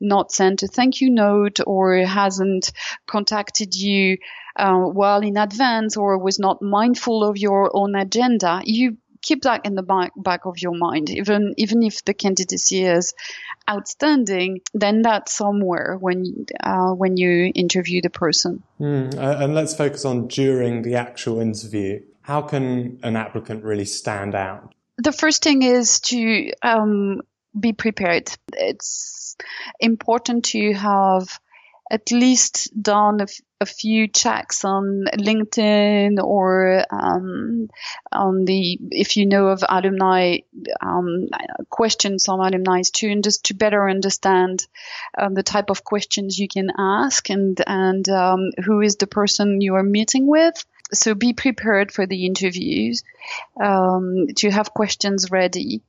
not 0.00 0.30
sent 0.30 0.62
a 0.62 0.68
thank 0.68 1.00
you 1.00 1.10
note 1.10 1.58
or 1.66 1.96
hasn't 1.96 2.72
contacted 3.06 3.74
you 3.74 4.16
uh, 4.56 4.86
well 4.86 5.20
in 5.20 5.36
advance 5.36 5.96
or 5.96 6.18
was 6.18 6.38
not 6.38 6.62
mindful 6.62 7.24
of 7.24 7.36
your 7.36 7.70
own 7.74 7.94
agenda. 7.94 8.60
You 8.64 8.96
keep 9.22 9.42
that 9.42 9.64
in 9.64 9.74
the 9.74 9.82
back, 9.82 10.12
back 10.16 10.44
of 10.44 10.58
your 10.58 10.76
mind, 10.76 11.10
even 11.10 11.54
even 11.56 11.82
if 11.82 12.04
the 12.04 12.14
candidacy 12.14 12.84
is 12.84 13.14
outstanding, 13.68 14.60
then 14.74 15.02
that's 15.02 15.34
somewhere 15.34 15.96
when 15.98 16.46
uh, 16.62 16.90
when 16.90 17.16
you 17.16 17.50
interview 17.54 18.00
the 18.02 18.10
person. 18.10 18.62
Mm, 18.80 19.14
and 19.16 19.54
let's 19.54 19.74
focus 19.74 20.04
on 20.04 20.28
during 20.28 20.82
the 20.82 20.94
actual 20.96 21.40
interview. 21.40 22.00
How 22.22 22.42
can 22.42 23.00
an 23.02 23.16
applicant 23.16 23.64
really 23.64 23.84
stand 23.84 24.34
out? 24.34 24.74
The 24.98 25.12
first 25.12 25.42
thing 25.42 25.62
is 25.62 26.00
to 26.00 26.52
um, 26.62 27.20
be 27.58 27.72
prepared. 27.72 28.30
It's 28.52 29.36
important 29.80 30.44
to 30.46 30.72
have 30.74 31.40
at 31.90 32.10
least 32.10 32.70
done 32.80 33.20
a, 33.20 33.24
f- 33.24 33.40
a 33.64 33.66
few 33.66 34.08
checks 34.08 34.64
on 34.64 35.04
LinkedIn 35.16 36.22
or 36.22 36.84
um, 36.90 37.68
on 38.12 38.44
the 38.44 38.78
if 38.90 39.16
you 39.16 39.24
know 39.26 39.46
of 39.48 39.64
alumni 39.66 40.38
um, 40.82 41.28
questions 41.70 42.28
on 42.28 42.40
alumni 42.40 42.82
too, 42.82 43.08
and 43.08 43.24
just 43.24 43.46
to 43.46 43.54
better 43.54 43.88
understand 43.88 44.66
um, 45.16 45.32
the 45.32 45.42
type 45.42 45.70
of 45.70 45.82
questions 45.82 46.38
you 46.38 46.46
can 46.46 46.70
ask 46.78 47.30
and 47.30 47.62
and 47.66 48.08
um, 48.08 48.50
who 48.64 48.82
is 48.82 48.96
the 48.96 49.06
person 49.06 49.60
you 49.60 49.74
are 49.74 49.82
meeting 49.98 50.26
with. 50.26 50.56
So 50.92 51.14
be 51.14 51.32
prepared 51.32 51.90
for 51.90 52.06
the 52.06 52.26
interviews 52.26 53.02
um, 53.58 54.26
to 54.36 54.50
have 54.50 54.74
questions 54.74 55.30
ready. 55.30 55.82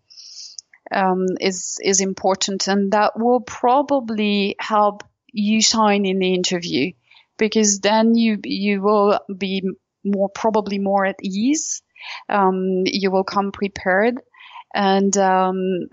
Um, 0.91 1.25
is 1.41 1.79
is 1.84 2.00
important, 2.00 2.67
and 2.67 2.91
that 2.94 3.20
will 3.20 3.41
probably 3.41 4.55
help 4.60 5.03
you 5.34 5.62
shine 5.62 6.05
in 6.05 6.20
the 6.20 6.34
interview 6.34 6.94
because 7.38 7.80
then 7.80 8.15
you 8.15 8.39
you 8.44 8.82
will 8.82 9.20
be 9.38 9.63
more 10.04 10.30
probably 10.30 10.80
more 10.80 11.06
at 11.06 11.15
ease. 11.22 11.82
Um, 12.30 12.84
you 12.86 13.12
will 13.12 13.24
come 13.24 13.51
prepared, 13.51 14.20
and 14.74 15.15
um, 15.18 15.88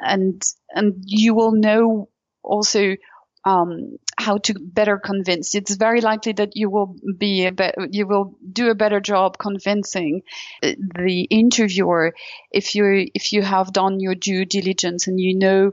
and 0.00 0.42
and 0.74 0.94
you 1.04 1.34
will 1.34 1.52
know 1.52 2.08
also 2.42 2.96
um, 3.44 3.96
how 4.18 4.38
to 4.38 4.54
better 4.58 4.98
convince. 4.98 5.54
It's 5.54 5.76
very 5.76 6.00
likely 6.00 6.32
that 6.32 6.56
you 6.56 6.68
will 6.68 6.96
be 7.18 7.48
be- 7.50 7.72
you 7.90 8.06
will 8.06 8.36
do 8.52 8.70
a 8.70 8.74
better 8.74 9.00
job 9.00 9.38
convincing 9.38 10.22
the 10.62 11.26
interviewer 11.30 12.14
if 12.50 12.74
you 12.74 13.08
if 13.14 13.32
you 13.32 13.42
have 13.42 13.72
done 13.72 14.00
your 14.00 14.14
due 14.14 14.44
diligence 14.44 15.06
and 15.06 15.20
you 15.20 15.38
know 15.38 15.72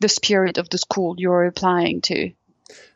the 0.00 0.08
spirit 0.08 0.56
of 0.56 0.70
the 0.70 0.78
school 0.78 1.14
you're 1.18 1.44
applying 1.44 2.00
to. 2.00 2.32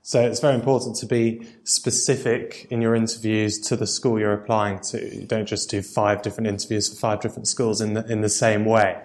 So 0.03 0.21
it's 0.21 0.41
very 0.41 0.55
important 0.55 0.97
to 0.97 1.07
be 1.07 1.47
specific 1.65 2.67
in 2.71 2.83
your 2.83 2.95
interviews 2.95 3.59
to 3.69 3.77
the 3.77 3.87
school 3.87 4.21
you're 4.21 4.35
applying 4.35 4.81
to. 4.91 5.17
You 5.17 5.27
don't 5.27 5.47
just 5.47 5.71
do 5.71 5.81
five 5.81 6.21
different 6.21 6.49
interviews 6.49 6.89
for 6.89 6.97
five 6.97 7.21
different 7.21 7.49
schools 7.49 7.81
in 7.81 7.95
the, 7.95 8.05
in 8.13 8.21
the 8.21 8.29
same 8.29 8.67
way. 8.67 9.01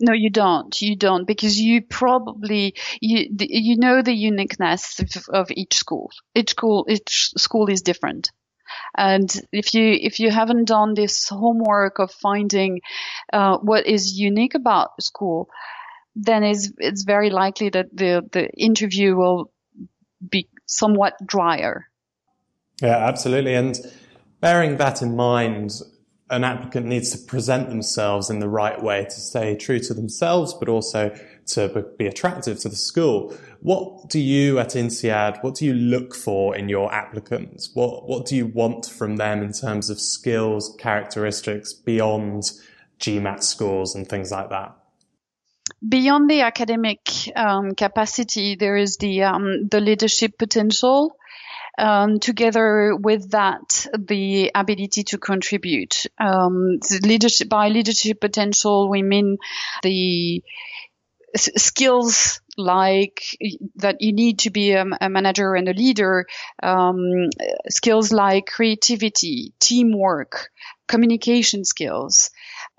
No, 0.00 0.14
you 0.14 0.30
don't. 0.30 0.80
You 0.80 0.96
don't 0.96 1.26
because 1.26 1.60
you 1.60 1.82
probably 1.82 2.74
you 3.02 3.26
you 3.38 3.76
know 3.76 4.00
the 4.00 4.14
uniqueness 4.14 4.98
of, 4.98 5.24
of 5.28 5.50
each 5.50 5.74
school. 5.74 6.10
Each 6.34 6.50
school 6.50 6.86
each 6.88 7.32
school 7.36 7.68
is 7.68 7.82
different. 7.82 8.30
And 8.96 9.30
if 9.52 9.74
you 9.74 9.92
if 10.00 10.20
you 10.20 10.30
haven't 10.30 10.64
done 10.66 10.94
this 10.94 11.28
homework 11.28 11.98
of 11.98 12.10
finding 12.12 12.80
uh, 13.30 13.58
what 13.58 13.86
is 13.86 14.18
unique 14.18 14.54
about 14.54 15.02
school, 15.02 15.48
then 16.16 16.44
it's 16.44 16.72
it's 16.78 17.02
very 17.04 17.28
likely 17.28 17.68
that 17.68 17.86
the 17.92 18.22
the 18.32 18.48
interview 18.50 19.14
will 19.14 19.52
be 20.28 20.48
somewhat 20.66 21.14
drier. 21.26 21.86
Yeah, 22.82 22.96
absolutely. 22.96 23.54
And 23.54 23.78
bearing 24.40 24.78
that 24.78 25.02
in 25.02 25.16
mind, 25.16 25.80
an 26.30 26.44
applicant 26.44 26.86
needs 26.86 27.10
to 27.10 27.18
present 27.18 27.68
themselves 27.68 28.30
in 28.30 28.38
the 28.38 28.48
right 28.48 28.80
way 28.80 29.04
to 29.04 29.10
stay 29.10 29.56
true 29.56 29.80
to 29.80 29.92
themselves, 29.92 30.54
but 30.54 30.68
also 30.68 31.14
to 31.46 31.84
be 31.98 32.06
attractive 32.06 32.58
to 32.60 32.68
the 32.68 32.76
school. 32.76 33.36
What 33.60 34.08
do 34.08 34.20
you 34.20 34.58
at 34.58 34.76
INSEAD, 34.76 35.42
what 35.42 35.56
do 35.56 35.66
you 35.66 35.74
look 35.74 36.14
for 36.14 36.56
in 36.56 36.68
your 36.68 36.92
applicants? 36.94 37.70
What, 37.74 38.08
what 38.08 38.26
do 38.26 38.36
you 38.36 38.46
want 38.46 38.86
from 38.86 39.16
them 39.16 39.42
in 39.42 39.52
terms 39.52 39.90
of 39.90 40.00
skills, 40.00 40.74
characteristics 40.78 41.72
beyond 41.72 42.52
GMAT 43.00 43.42
scores 43.42 43.94
and 43.94 44.08
things 44.08 44.30
like 44.30 44.50
that? 44.50 44.76
Beyond 45.86 46.28
the 46.30 46.42
academic 46.42 47.00
um, 47.36 47.74
capacity, 47.74 48.56
there 48.56 48.76
is 48.76 48.96
the 48.96 49.24
um, 49.24 49.68
the 49.68 49.80
leadership 49.80 50.38
potential. 50.38 51.16
Um, 51.78 52.20
together 52.20 52.94
with 52.94 53.30
that, 53.30 53.86
the 53.96 54.50
ability 54.54 55.04
to 55.04 55.18
contribute. 55.18 56.04
Um, 56.18 56.78
leadership 57.02 57.48
by 57.48 57.68
leadership 57.68 58.20
potential, 58.20 58.90
we 58.90 59.02
mean 59.02 59.38
the 59.82 60.42
skills 61.36 62.40
like 62.56 63.22
that 63.76 63.96
you 64.00 64.12
need 64.12 64.40
to 64.40 64.50
be 64.50 64.72
a, 64.72 64.84
a 65.00 65.08
manager 65.08 65.54
and 65.54 65.68
a 65.68 65.72
leader 65.72 66.26
um, 66.62 67.28
skills 67.68 68.12
like 68.12 68.46
creativity 68.46 69.54
teamwork 69.60 70.50
communication 70.88 71.64
skills 71.64 72.30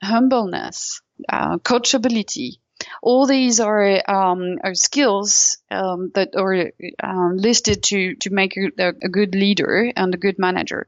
humbleness 0.03 1.01
uh, 1.29 1.57
coachability 1.59 2.57
all 3.01 3.25
these 3.25 3.59
are 3.59 4.01
um, 4.09 4.57
are 4.63 4.75
skills 4.75 5.57
um, 5.69 6.11
that 6.15 6.35
are 6.35 6.71
um, 7.03 7.37
listed 7.37 7.83
to 7.83 8.15
to 8.15 8.29
make 8.29 8.57
a, 8.57 8.89
a, 9.01 9.09
good 9.09 9.35
leader 9.35 9.91
and 9.95 10.13
a 10.13 10.17
good 10.17 10.37
manager. 10.37 10.87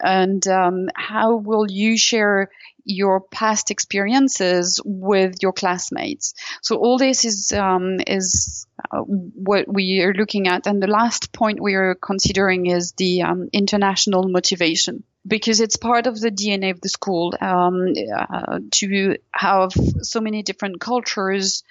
And 0.00 0.46
um, 0.48 0.88
how 0.94 1.36
will 1.36 1.70
you 1.70 1.96
share 1.96 2.50
your 2.84 3.20
past 3.20 3.70
experiences 3.70 4.80
with 4.84 5.36
your 5.42 5.52
classmates? 5.52 6.34
So 6.62 6.76
all 6.76 6.98
this 6.98 7.24
is 7.24 7.52
um, 7.52 7.98
is 8.06 8.66
uh, 8.90 8.98
what 9.00 9.72
we 9.72 10.00
are 10.00 10.14
looking 10.14 10.48
at. 10.48 10.66
And 10.66 10.82
the 10.82 10.88
last 10.88 11.32
point 11.32 11.60
we 11.60 11.74
are 11.74 11.94
considering 11.94 12.66
is 12.66 12.92
the 12.92 13.22
um, 13.22 13.48
international 13.52 14.28
motivation 14.28 15.04
because 15.26 15.60
it's 15.60 15.76
part 15.76 16.06
of 16.06 16.20
the 16.20 16.30
DNA 16.30 16.70
of 16.70 16.80
the 16.80 16.88
school 16.88 17.34
um, 17.40 17.92
uh, 18.16 18.58
to 18.72 19.16
have 19.32 19.72
so 20.02 20.20
many 20.20 20.42
different 20.42 20.80
cultures. 20.80 21.62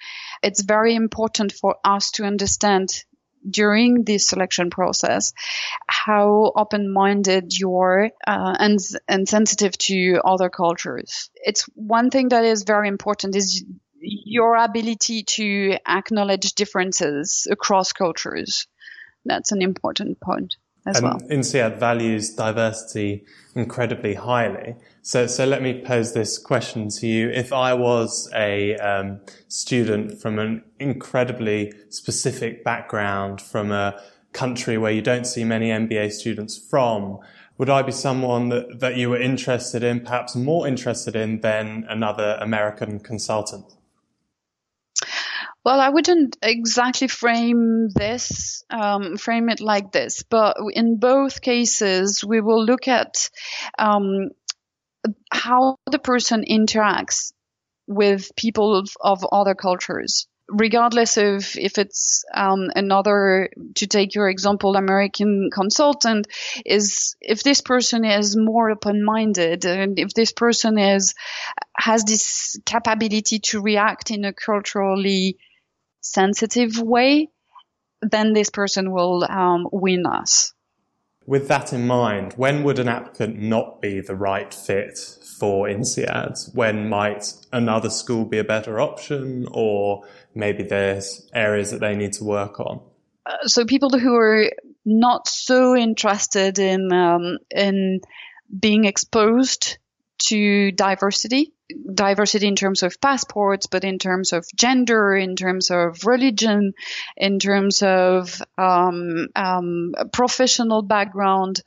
It's 0.42 0.62
very 0.62 0.94
important 0.94 1.52
for 1.52 1.76
us 1.84 2.12
to 2.12 2.24
understand 2.24 2.88
during 3.48 4.04
the 4.04 4.18
selection 4.18 4.70
process 4.70 5.32
how 5.88 6.52
open-minded 6.54 7.52
you're 7.58 8.10
uh, 8.26 8.56
and 8.58 8.78
and 9.08 9.28
sensitive 9.28 9.76
to 9.78 10.20
other 10.24 10.48
cultures. 10.48 11.30
It's 11.34 11.64
one 11.74 12.10
thing 12.10 12.28
that 12.28 12.44
is 12.44 12.62
very 12.62 12.88
important 12.88 13.34
is 13.34 13.64
your 14.00 14.56
ability 14.56 15.24
to 15.24 15.76
acknowledge 15.86 16.54
differences 16.54 17.46
across 17.50 17.92
cultures. 17.92 18.66
That's 19.24 19.52
an 19.52 19.62
important 19.62 20.20
point 20.20 20.56
as 20.86 20.98
and 20.98 21.06
well. 21.06 21.20
INSEAD 21.30 21.78
values 21.78 22.30
diversity 22.34 23.24
incredibly 23.54 24.14
highly. 24.14 24.76
So, 25.02 25.26
so 25.26 25.44
let 25.44 25.62
me 25.62 25.82
pose 25.82 26.14
this 26.14 26.38
question 26.38 26.88
to 26.88 27.06
you. 27.06 27.28
If 27.30 27.52
I 27.52 27.74
was 27.74 28.30
a 28.34 28.76
um, 28.76 29.20
student 29.48 30.20
from 30.20 30.38
an 30.38 30.62
incredibly 30.78 31.72
specific 31.90 32.64
background, 32.64 33.40
from 33.40 33.70
a 33.72 34.00
country 34.32 34.78
where 34.78 34.92
you 34.92 35.02
don't 35.02 35.26
see 35.26 35.44
many 35.44 35.68
MBA 35.68 36.12
students 36.12 36.56
from, 36.56 37.18
would 37.58 37.68
I 37.68 37.82
be 37.82 37.92
someone 37.92 38.48
that, 38.48 38.80
that 38.80 38.96
you 38.96 39.10
were 39.10 39.20
interested 39.20 39.82
in, 39.82 40.00
perhaps 40.00 40.34
more 40.34 40.66
interested 40.66 41.14
in 41.14 41.40
than 41.40 41.84
another 41.88 42.38
American 42.40 42.98
consultant? 42.98 43.66
Well, 45.64 45.80
I 45.80 45.90
wouldn't 45.90 46.38
exactly 46.42 47.06
frame 47.06 47.88
this, 47.94 48.64
um, 48.68 49.16
frame 49.16 49.48
it 49.48 49.60
like 49.60 49.92
this, 49.92 50.24
but 50.24 50.56
in 50.72 50.98
both 50.98 51.40
cases, 51.40 52.24
we 52.24 52.40
will 52.40 52.64
look 52.64 52.88
at 52.88 53.30
um, 53.78 54.30
how 55.30 55.76
the 55.90 56.00
person 56.00 56.44
interacts 56.48 57.32
with 57.86 58.34
people 58.36 58.76
of, 58.76 58.88
of 59.00 59.24
other 59.30 59.54
cultures 59.54 60.26
regardless 60.48 61.16
of 61.16 61.56
if 61.56 61.78
it's 61.78 62.24
um, 62.34 62.68
another 62.76 63.48
to 63.74 63.86
take 63.86 64.14
your 64.14 64.28
example 64.28 64.76
american 64.76 65.48
consultant 65.52 66.26
is 66.66 67.16
if 67.20 67.42
this 67.42 67.60
person 67.60 68.04
is 68.04 68.36
more 68.36 68.70
open-minded 68.70 69.64
and 69.64 69.98
if 69.98 70.12
this 70.14 70.32
person 70.32 70.78
is 70.78 71.14
has 71.76 72.04
this 72.04 72.58
capability 72.66 73.38
to 73.38 73.62
react 73.62 74.10
in 74.10 74.24
a 74.24 74.32
culturally 74.32 75.38
sensitive 76.02 76.78
way 76.78 77.28
then 78.02 78.32
this 78.32 78.50
person 78.50 78.90
will 78.90 79.24
um, 79.24 79.66
win 79.70 80.04
us 80.06 80.52
with 81.26 81.48
that 81.48 81.72
in 81.72 81.86
mind, 81.86 82.32
when 82.34 82.64
would 82.64 82.78
an 82.78 82.88
applicant 82.88 83.38
not 83.38 83.80
be 83.80 84.00
the 84.00 84.16
right 84.16 84.52
fit 84.52 84.98
for 85.38 85.68
INSEAD? 85.68 86.54
When 86.54 86.88
might 86.88 87.32
another 87.52 87.90
school 87.90 88.24
be 88.24 88.38
a 88.38 88.44
better 88.44 88.80
option 88.80 89.46
or 89.52 90.04
maybe 90.34 90.64
there's 90.64 91.28
areas 91.32 91.70
that 91.70 91.80
they 91.80 91.94
need 91.94 92.14
to 92.14 92.24
work 92.24 92.58
on? 92.58 92.80
Uh, 93.24 93.46
so 93.46 93.64
people 93.64 93.96
who 93.98 94.16
are 94.16 94.50
not 94.84 95.28
so 95.28 95.76
interested 95.76 96.58
in 96.58 96.92
um, 96.92 97.38
in 97.50 98.00
being 98.58 98.84
exposed 98.84 99.78
to 100.26 100.72
diversity, 100.72 101.52
diversity 101.94 102.46
in 102.46 102.56
terms 102.56 102.82
of 102.82 103.00
passports, 103.00 103.66
but 103.66 103.84
in 103.84 103.98
terms 103.98 104.32
of 104.32 104.46
gender, 104.54 105.14
in 105.14 105.36
terms 105.36 105.70
of 105.70 106.04
religion, 106.04 106.74
in 107.16 107.38
terms 107.38 107.82
of 107.82 108.40
um, 108.58 109.28
um, 109.36 109.94
professional 110.12 110.82
background. 110.82 111.62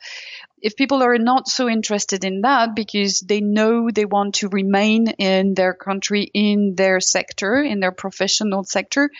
If 0.61 0.75
people 0.75 1.03
are 1.03 1.17
not 1.19 1.47
so 1.47 1.69
interested 1.69 2.23
in 2.23 2.41
that 2.41 2.75
because 2.75 3.19
they 3.19 3.39
know 3.39 3.89
they 3.91 4.05
want 4.05 4.35
to 4.35 4.49
remain 4.49 5.07
in 5.07 5.53
their 5.53 5.73
country, 5.73 6.23
in 6.33 6.73
their 6.75 6.99
sector, 6.99 7.61
in 7.61 7.79
their 7.79 7.91
professional 7.91 8.63
sector, 8.63 9.11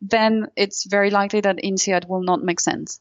then 0.00 0.48
it's 0.56 0.84
very 0.84 1.10
likely 1.10 1.40
that 1.42 1.62
INSEAD 1.62 2.08
will 2.08 2.22
not 2.22 2.42
make 2.42 2.58
sense. 2.58 3.00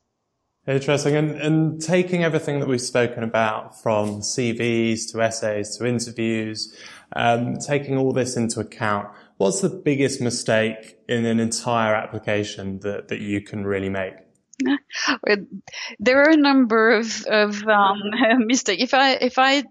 Interesting. 0.68 1.16
And, 1.16 1.32
and 1.32 1.82
taking 1.82 2.24
everything 2.24 2.60
that 2.60 2.68
we've 2.68 2.82
spoken 2.82 3.24
about 3.24 3.82
from 3.82 4.20
CVs 4.20 5.12
to 5.12 5.22
essays 5.22 5.78
to 5.78 5.86
interviews, 5.86 6.76
um, 7.16 7.56
taking 7.58 7.98
all 7.98 8.12
this 8.12 8.36
into 8.36 8.60
account, 8.60 9.08
what's 9.38 9.62
the 9.62 9.70
biggest 9.70 10.20
mistake 10.20 10.98
in 11.08 11.26
an 11.26 11.40
entire 11.40 11.96
application 11.96 12.80
that, 12.82 13.08
that 13.08 13.22
you 13.22 13.42
can 13.42 13.66
really 13.66 13.90
make? 13.90 14.14
There 16.00 16.24
are 16.24 16.32
a 16.32 16.38
number 16.38 16.92
of, 16.92 17.26
of 17.28 17.64
um, 17.68 18.02
mistakes. 18.48 18.82
If 18.82 18.94
I 18.94 19.12
if 19.14 19.38
I 19.38 19.64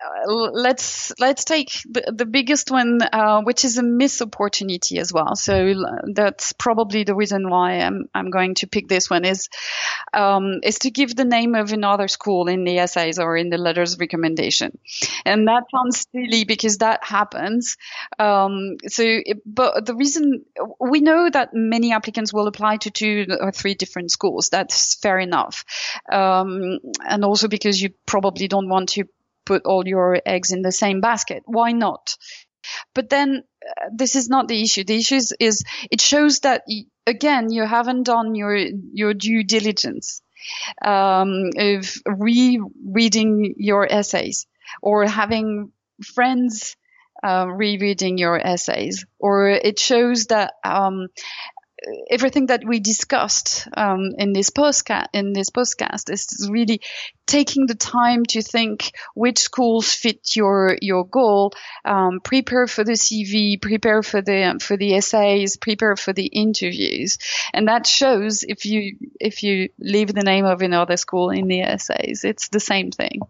uh, 0.00 0.32
let's 0.52 1.12
let's 1.18 1.44
take 1.44 1.72
the, 1.90 2.12
the 2.14 2.26
biggest 2.26 2.70
one, 2.70 3.00
uh, 3.02 3.42
which 3.42 3.64
is 3.64 3.78
a 3.78 3.82
missed 3.82 4.22
opportunity 4.22 4.98
as 4.98 5.12
well. 5.12 5.34
So 5.34 5.74
that's 6.12 6.52
probably 6.52 7.04
the 7.04 7.14
reason 7.14 7.50
why 7.50 7.80
I'm 7.80 8.08
I'm 8.14 8.30
going 8.30 8.54
to 8.56 8.66
pick 8.66 8.88
this 8.88 9.10
one 9.10 9.24
is 9.24 9.48
um, 10.14 10.60
is 10.62 10.80
to 10.80 10.90
give 10.90 11.14
the 11.14 11.24
name 11.24 11.54
of 11.54 11.72
another 11.72 12.08
school 12.08 12.48
in 12.48 12.64
the 12.64 12.78
essays 12.78 13.18
or 13.18 13.36
in 13.36 13.50
the 13.50 13.58
letters 13.58 13.94
of 13.94 14.00
recommendation, 14.00 14.78
and 15.24 15.48
that 15.48 15.64
sounds 15.74 16.06
silly 16.12 16.44
because 16.44 16.78
that 16.78 17.04
happens. 17.04 17.76
Um, 18.18 18.76
so, 18.86 19.02
it, 19.04 19.38
but 19.44 19.84
the 19.84 19.94
reason 19.94 20.44
we 20.80 21.00
know 21.00 21.28
that 21.28 21.50
many 21.52 21.92
applicants 21.92 22.32
will 22.32 22.46
apply 22.46 22.76
to 22.78 22.90
two 22.90 23.26
or 23.40 23.52
three 23.52 23.74
different 23.74 24.10
schools. 24.12 24.48
That's 24.48 24.94
fair 24.94 25.18
enough, 25.18 25.64
um, 26.10 26.78
and 27.08 27.24
also 27.24 27.48
because 27.48 27.80
you 27.80 27.90
probably 28.06 28.48
don't 28.48 28.68
want 28.68 28.90
to 28.90 29.04
put 29.48 29.64
all 29.64 29.84
your 29.86 30.20
eggs 30.24 30.52
in 30.52 30.62
the 30.62 30.72
same 30.72 31.00
basket. 31.00 31.42
Why 31.46 31.72
not? 31.72 32.16
But 32.94 33.08
then 33.08 33.42
uh, 33.66 33.88
this 33.96 34.14
is 34.14 34.28
not 34.28 34.48
the 34.48 34.62
issue. 34.62 34.84
The 34.84 34.98
issue 34.98 35.16
is, 35.16 35.34
is 35.40 35.64
it 35.90 36.00
shows 36.00 36.40
that 36.40 36.62
again 37.06 37.50
you 37.50 37.64
haven't 37.64 38.04
done 38.04 38.34
your 38.34 38.56
your 38.56 39.14
due 39.14 39.42
diligence 39.44 40.22
um, 40.84 41.50
of 41.56 41.94
rereading 42.06 43.54
your 43.56 43.86
essays 44.00 44.46
or 44.82 45.06
having 45.06 45.72
friends 46.14 46.76
uh, 47.22 47.46
rereading 47.48 48.18
your 48.18 48.38
essays, 48.38 49.04
or 49.18 49.48
it 49.48 49.78
shows 49.78 50.26
that 50.26 50.52
um, 50.64 51.08
everything 52.10 52.46
that 52.46 52.64
we 52.64 52.80
discussed 52.80 53.68
um, 53.76 54.12
in 54.18 54.32
this 54.32 54.50
postcast 54.50 55.06
in 55.12 55.32
this 55.32 55.50
podcast 55.50 56.10
is 56.10 56.48
really 56.50 56.80
taking 57.26 57.66
the 57.66 57.74
time 57.74 58.24
to 58.24 58.42
think 58.42 58.92
which 59.14 59.38
schools 59.38 59.92
fit 59.92 60.34
your 60.34 60.76
your 60.80 61.04
goal 61.04 61.52
um, 61.84 62.20
prepare 62.20 62.66
for 62.66 62.84
the 62.84 62.92
cv 62.92 63.60
prepare 63.60 64.02
for 64.02 64.22
the 64.22 64.58
for 64.60 64.76
the 64.76 64.94
essays 64.94 65.56
prepare 65.56 65.96
for 65.96 66.12
the 66.12 66.26
interviews. 66.26 67.18
And 67.52 67.68
that 67.68 67.86
shows 67.86 68.42
if 68.42 68.64
you 68.64 68.96
if 69.20 69.42
you 69.42 69.68
leave 69.78 70.12
the 70.12 70.22
name 70.22 70.44
of 70.44 70.62
another 70.62 70.96
school 70.96 71.30
in 71.30 71.48
the 71.48 71.60
essays 71.62 72.24
it's 72.24 72.48
the 72.48 72.60
same 72.60 72.90
thing 72.90 73.20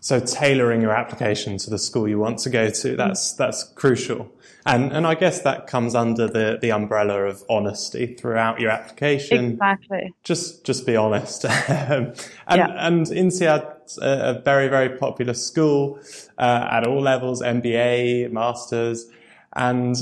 so 0.00 0.20
tailoring 0.20 0.80
your 0.80 0.92
application 0.92 1.56
to 1.58 1.70
the 1.70 1.78
school 1.78 2.08
you 2.08 2.18
want 2.18 2.38
to 2.38 2.50
go 2.50 2.70
to 2.70 2.96
that's 2.96 3.32
that's 3.34 3.64
crucial 3.74 4.30
and, 4.66 4.92
and 4.92 5.06
I 5.06 5.14
guess 5.14 5.42
that 5.42 5.66
comes 5.66 5.94
under 5.94 6.26
the, 6.26 6.58
the 6.60 6.72
umbrella 6.72 7.24
of 7.24 7.44
honesty 7.50 8.14
throughout 8.14 8.60
your 8.60 8.70
application. 8.70 9.52
Exactly. 9.52 10.14
Just, 10.22 10.64
just 10.64 10.86
be 10.86 10.96
honest. 10.96 11.44
and, 11.68 12.16
yeah. 12.48 12.68
and 12.86 13.06
INSEAD's 13.06 13.98
a, 13.98 14.36
a 14.36 14.42
very, 14.42 14.68
very 14.68 14.96
popular 14.96 15.34
school, 15.34 16.00
uh, 16.38 16.68
at 16.70 16.86
all 16.86 17.02
levels, 17.02 17.42
MBA, 17.42 18.32
masters. 18.32 19.06
And 19.54 19.96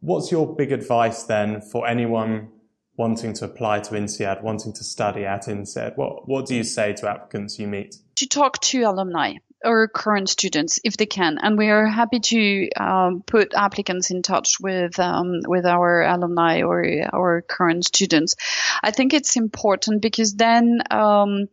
what's 0.00 0.30
your 0.30 0.54
big 0.54 0.70
advice 0.70 1.24
then 1.24 1.60
for 1.60 1.88
anyone 1.88 2.50
wanting 2.96 3.32
to 3.34 3.44
apply 3.44 3.80
to 3.80 3.94
INSEAD, 3.94 4.42
wanting 4.42 4.72
to 4.72 4.84
study 4.84 5.24
at 5.24 5.48
INSEAD? 5.48 5.96
What, 5.96 6.28
what 6.28 6.46
do 6.46 6.54
you 6.54 6.64
say 6.64 6.92
to 6.94 7.08
applicants 7.08 7.58
you 7.58 7.66
meet? 7.66 7.96
To 8.16 8.28
talk 8.28 8.60
to 8.60 8.82
alumni 8.82 9.34
or 9.64 9.88
current 9.88 10.28
students 10.28 10.78
if 10.84 10.96
they 10.96 11.06
can, 11.06 11.38
and 11.38 11.56
we 11.56 11.70
are 11.70 11.86
happy 11.86 12.20
to 12.20 12.68
um, 12.78 13.22
put 13.26 13.54
applicants 13.54 14.10
in 14.10 14.22
touch 14.22 14.60
with 14.60 14.98
um, 15.00 15.40
with 15.46 15.64
our 15.64 16.02
alumni 16.02 16.62
or 16.62 16.84
our 17.12 17.42
current 17.42 17.84
students. 17.84 18.36
I 18.82 18.90
think 18.90 19.14
it's 19.14 19.36
important 19.36 20.02
because 20.02 20.34
then. 20.34 20.80
Um, 20.90 21.48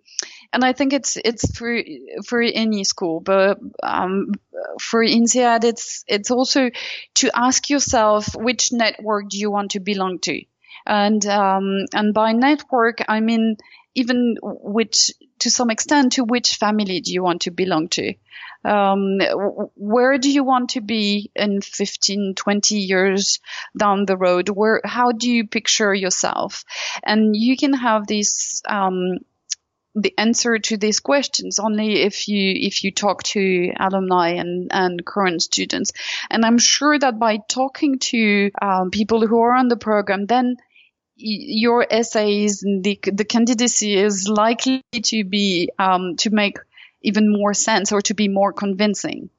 and 0.54 0.66
I 0.66 0.74
think 0.74 0.92
it's 0.92 1.18
it's 1.24 1.58
for 1.58 1.82
for 2.26 2.42
any 2.42 2.84
school, 2.84 3.22
but 3.22 3.58
um, 3.82 4.34
for 4.82 5.02
INSEAD, 5.02 5.64
it's 5.64 6.04
it's 6.08 6.30
also 6.30 6.70
to 7.16 7.32
ask 7.34 7.70
yourself 7.70 8.36
which 8.36 8.74
network 8.74 9.30
do 9.30 9.40
you 9.40 9.50
want 9.50 9.72
to 9.72 9.80
belong 9.80 10.20
to, 10.20 10.42
and 10.86 11.26
um, 11.26 11.86
and 11.94 12.14
by 12.14 12.32
network 12.34 13.04
I 13.08 13.20
mean 13.20 13.58
even 13.96 14.38
which 14.42 15.12
to 15.40 15.50
some 15.50 15.70
extent 15.70 16.14
to 16.14 16.24
which 16.24 16.56
family 16.56 17.02
do 17.02 17.12
you 17.12 17.24
want 17.24 17.42
to 17.42 17.52
belong 17.52 17.90
to? 17.90 18.14
Um, 18.64 19.20
where 19.76 20.18
do 20.20 20.32
you 20.32 20.44
want 20.44 20.72
to 20.72 20.82
be 20.82 21.32
in 21.36 21.62
15 21.62 22.36
20 22.36 22.78
years 22.78 23.40
down 23.78 24.06
the 24.06 24.18
road? 24.18 24.50
Where 24.50 24.82
how 24.86 25.12
do 25.12 25.30
you 25.30 25.48
picture 25.48 25.94
yourself? 25.94 26.64
And 27.04 27.36
you 27.36 27.58
can 27.58 27.74
have 27.74 28.08
this 28.08 28.62
um, 28.70 29.18
the 29.96 30.14
answer 30.18 30.58
to 30.58 30.78
these 30.78 31.00
questions 31.02 31.60
only 31.60 32.02
if 32.04 32.28
you 32.28 32.54
if 32.56 32.84
you 32.84 32.92
talk 32.92 33.24
to 33.24 33.74
alumni 33.78 34.30
and 34.30 34.72
and 34.72 35.06
current 35.06 35.42
students. 35.42 35.92
And 36.30 36.46
i'm 36.46 36.60
sure 36.60 36.98
that 36.98 37.20
by 37.20 37.40
talking 37.50 38.00
to 38.00 38.52
um, 38.62 38.92
people 38.92 39.28
who 39.28 39.42
are 39.42 39.54
on 39.54 39.68
the 39.68 39.76
program 39.76 40.28
then 40.28 40.56
your 41.22 41.86
essays 41.90 42.64
and 42.64 42.84
the, 42.84 43.00
the 43.04 43.26
candidacy 43.26 43.96
is 43.96 44.28
likely 44.28 44.84
to 45.04 45.24
be 45.24 45.70
um, 45.80 46.16
to 46.18 46.30
make 46.30 46.58
even 47.02 47.32
more 47.32 47.54
sense 47.54 47.92
or 47.92 48.02
to 48.02 48.14
be 48.14 48.28
more 48.28 48.54
convincing. 48.54 49.30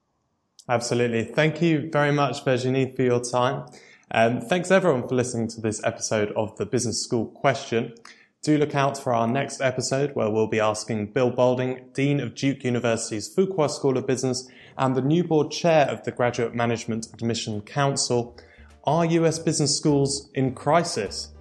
Absolutely. 0.69 1.25
Thank 1.25 1.61
you 1.61 1.91
very 1.91 2.13
much, 2.13 2.45
Virginie, 2.45 2.93
for 2.93 3.03
your 3.03 3.21
time. 3.21 3.67
Um, 4.11 4.41
thanks 4.41 4.71
everyone 4.71 5.09
for 5.09 5.15
listening 5.15 5.49
to 5.49 5.61
this 5.61 5.83
episode 5.85 6.33
of 6.33 6.57
the 6.57 6.67
Business 6.67 7.03
School 7.03 7.27
Question. 7.27 7.95
Do 8.43 8.59
look 8.59 8.75
out 8.75 8.99
for 8.99 9.15
our 9.15 9.27
next 9.27 9.61
episode 9.61 10.15
where 10.15 10.29
we'll 10.29 10.49
be 10.49 10.61
asking 10.61 11.13
Bill 11.13 11.31
Boulding, 11.31 11.91
Dean 11.95 12.21
of 12.21 12.35
Duke 12.35 12.65
University's 12.65 13.33
Fuqua 13.35 13.71
School 13.71 13.97
of 13.97 14.07
Business 14.07 14.49
and 14.77 14.95
the 14.95 15.03
new 15.03 15.25
board 15.25 15.51
chair 15.51 15.89
of 15.89 16.05
the 16.05 16.11
Graduate 16.11 16.55
Management 16.55 17.09
Admission 17.13 17.61
Council, 17.63 18.37
are 18.85 19.05
US 19.05 19.39
business 19.39 19.77
schools 19.77 20.29
in 20.35 20.55
crisis? 20.55 21.32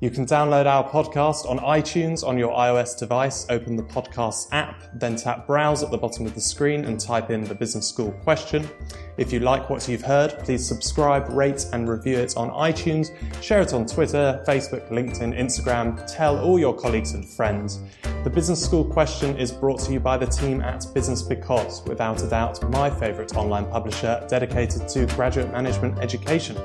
You 0.00 0.10
can 0.10 0.26
download 0.26 0.66
our 0.66 0.88
podcast 0.88 1.50
on 1.50 1.58
iTunes 1.58 2.24
on 2.24 2.38
your 2.38 2.52
iOS 2.56 2.96
device. 2.96 3.44
Open 3.50 3.74
the 3.74 3.82
podcast 3.82 4.46
app, 4.52 4.84
then 4.94 5.16
tap 5.16 5.44
browse 5.44 5.82
at 5.82 5.90
the 5.90 5.98
bottom 5.98 6.24
of 6.24 6.36
the 6.36 6.40
screen 6.40 6.84
and 6.84 7.00
type 7.00 7.30
in 7.30 7.42
the 7.42 7.54
business 7.56 7.88
school 7.88 8.12
question. 8.22 8.68
If 9.16 9.32
you 9.32 9.40
like 9.40 9.68
what 9.68 9.88
you've 9.88 10.02
heard, 10.02 10.38
please 10.38 10.64
subscribe, 10.64 11.28
rate, 11.30 11.66
and 11.72 11.88
review 11.88 12.16
it 12.16 12.36
on 12.36 12.50
iTunes. 12.50 13.10
Share 13.42 13.60
it 13.60 13.74
on 13.74 13.86
Twitter, 13.86 14.40
Facebook, 14.46 14.88
LinkedIn, 14.90 15.36
Instagram. 15.36 16.00
Tell 16.06 16.38
all 16.38 16.60
your 16.60 16.76
colleagues 16.76 17.14
and 17.14 17.28
friends. 17.28 17.80
The 18.22 18.30
Business 18.30 18.64
School 18.64 18.84
question 18.84 19.36
is 19.36 19.50
brought 19.50 19.80
to 19.80 19.92
you 19.92 19.98
by 19.98 20.16
the 20.16 20.26
team 20.26 20.60
at 20.60 20.82
BusinessBecause, 20.94 21.88
without 21.88 22.22
a 22.22 22.28
doubt, 22.28 22.62
my 22.70 22.90
favourite 22.90 23.34
online 23.36 23.66
publisher 23.66 24.24
dedicated 24.28 24.88
to 24.88 25.06
graduate 25.16 25.50
management 25.50 25.98
education. 25.98 26.56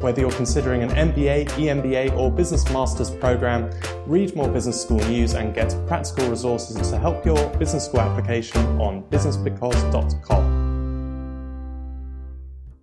Whether 0.00 0.20
you're 0.20 0.32
considering 0.32 0.82
an 0.82 0.90
MBA, 0.90 1.46
EMBA, 1.50 2.16
or 2.16 2.30
Business 2.30 2.64
Masters 2.74 3.10
program, 3.10 3.70
read 4.04 4.34
more 4.34 4.48
business 4.48 4.82
school 4.82 4.98
news 5.06 5.34
and 5.34 5.54
get 5.54 5.74
practical 5.86 6.28
resources 6.28 6.90
to 6.90 6.98
help 6.98 7.24
your 7.24 7.48
business 7.50 7.86
school 7.86 8.00
application 8.00 8.60
on 8.80 9.04
businessbecause.com. 9.04 10.63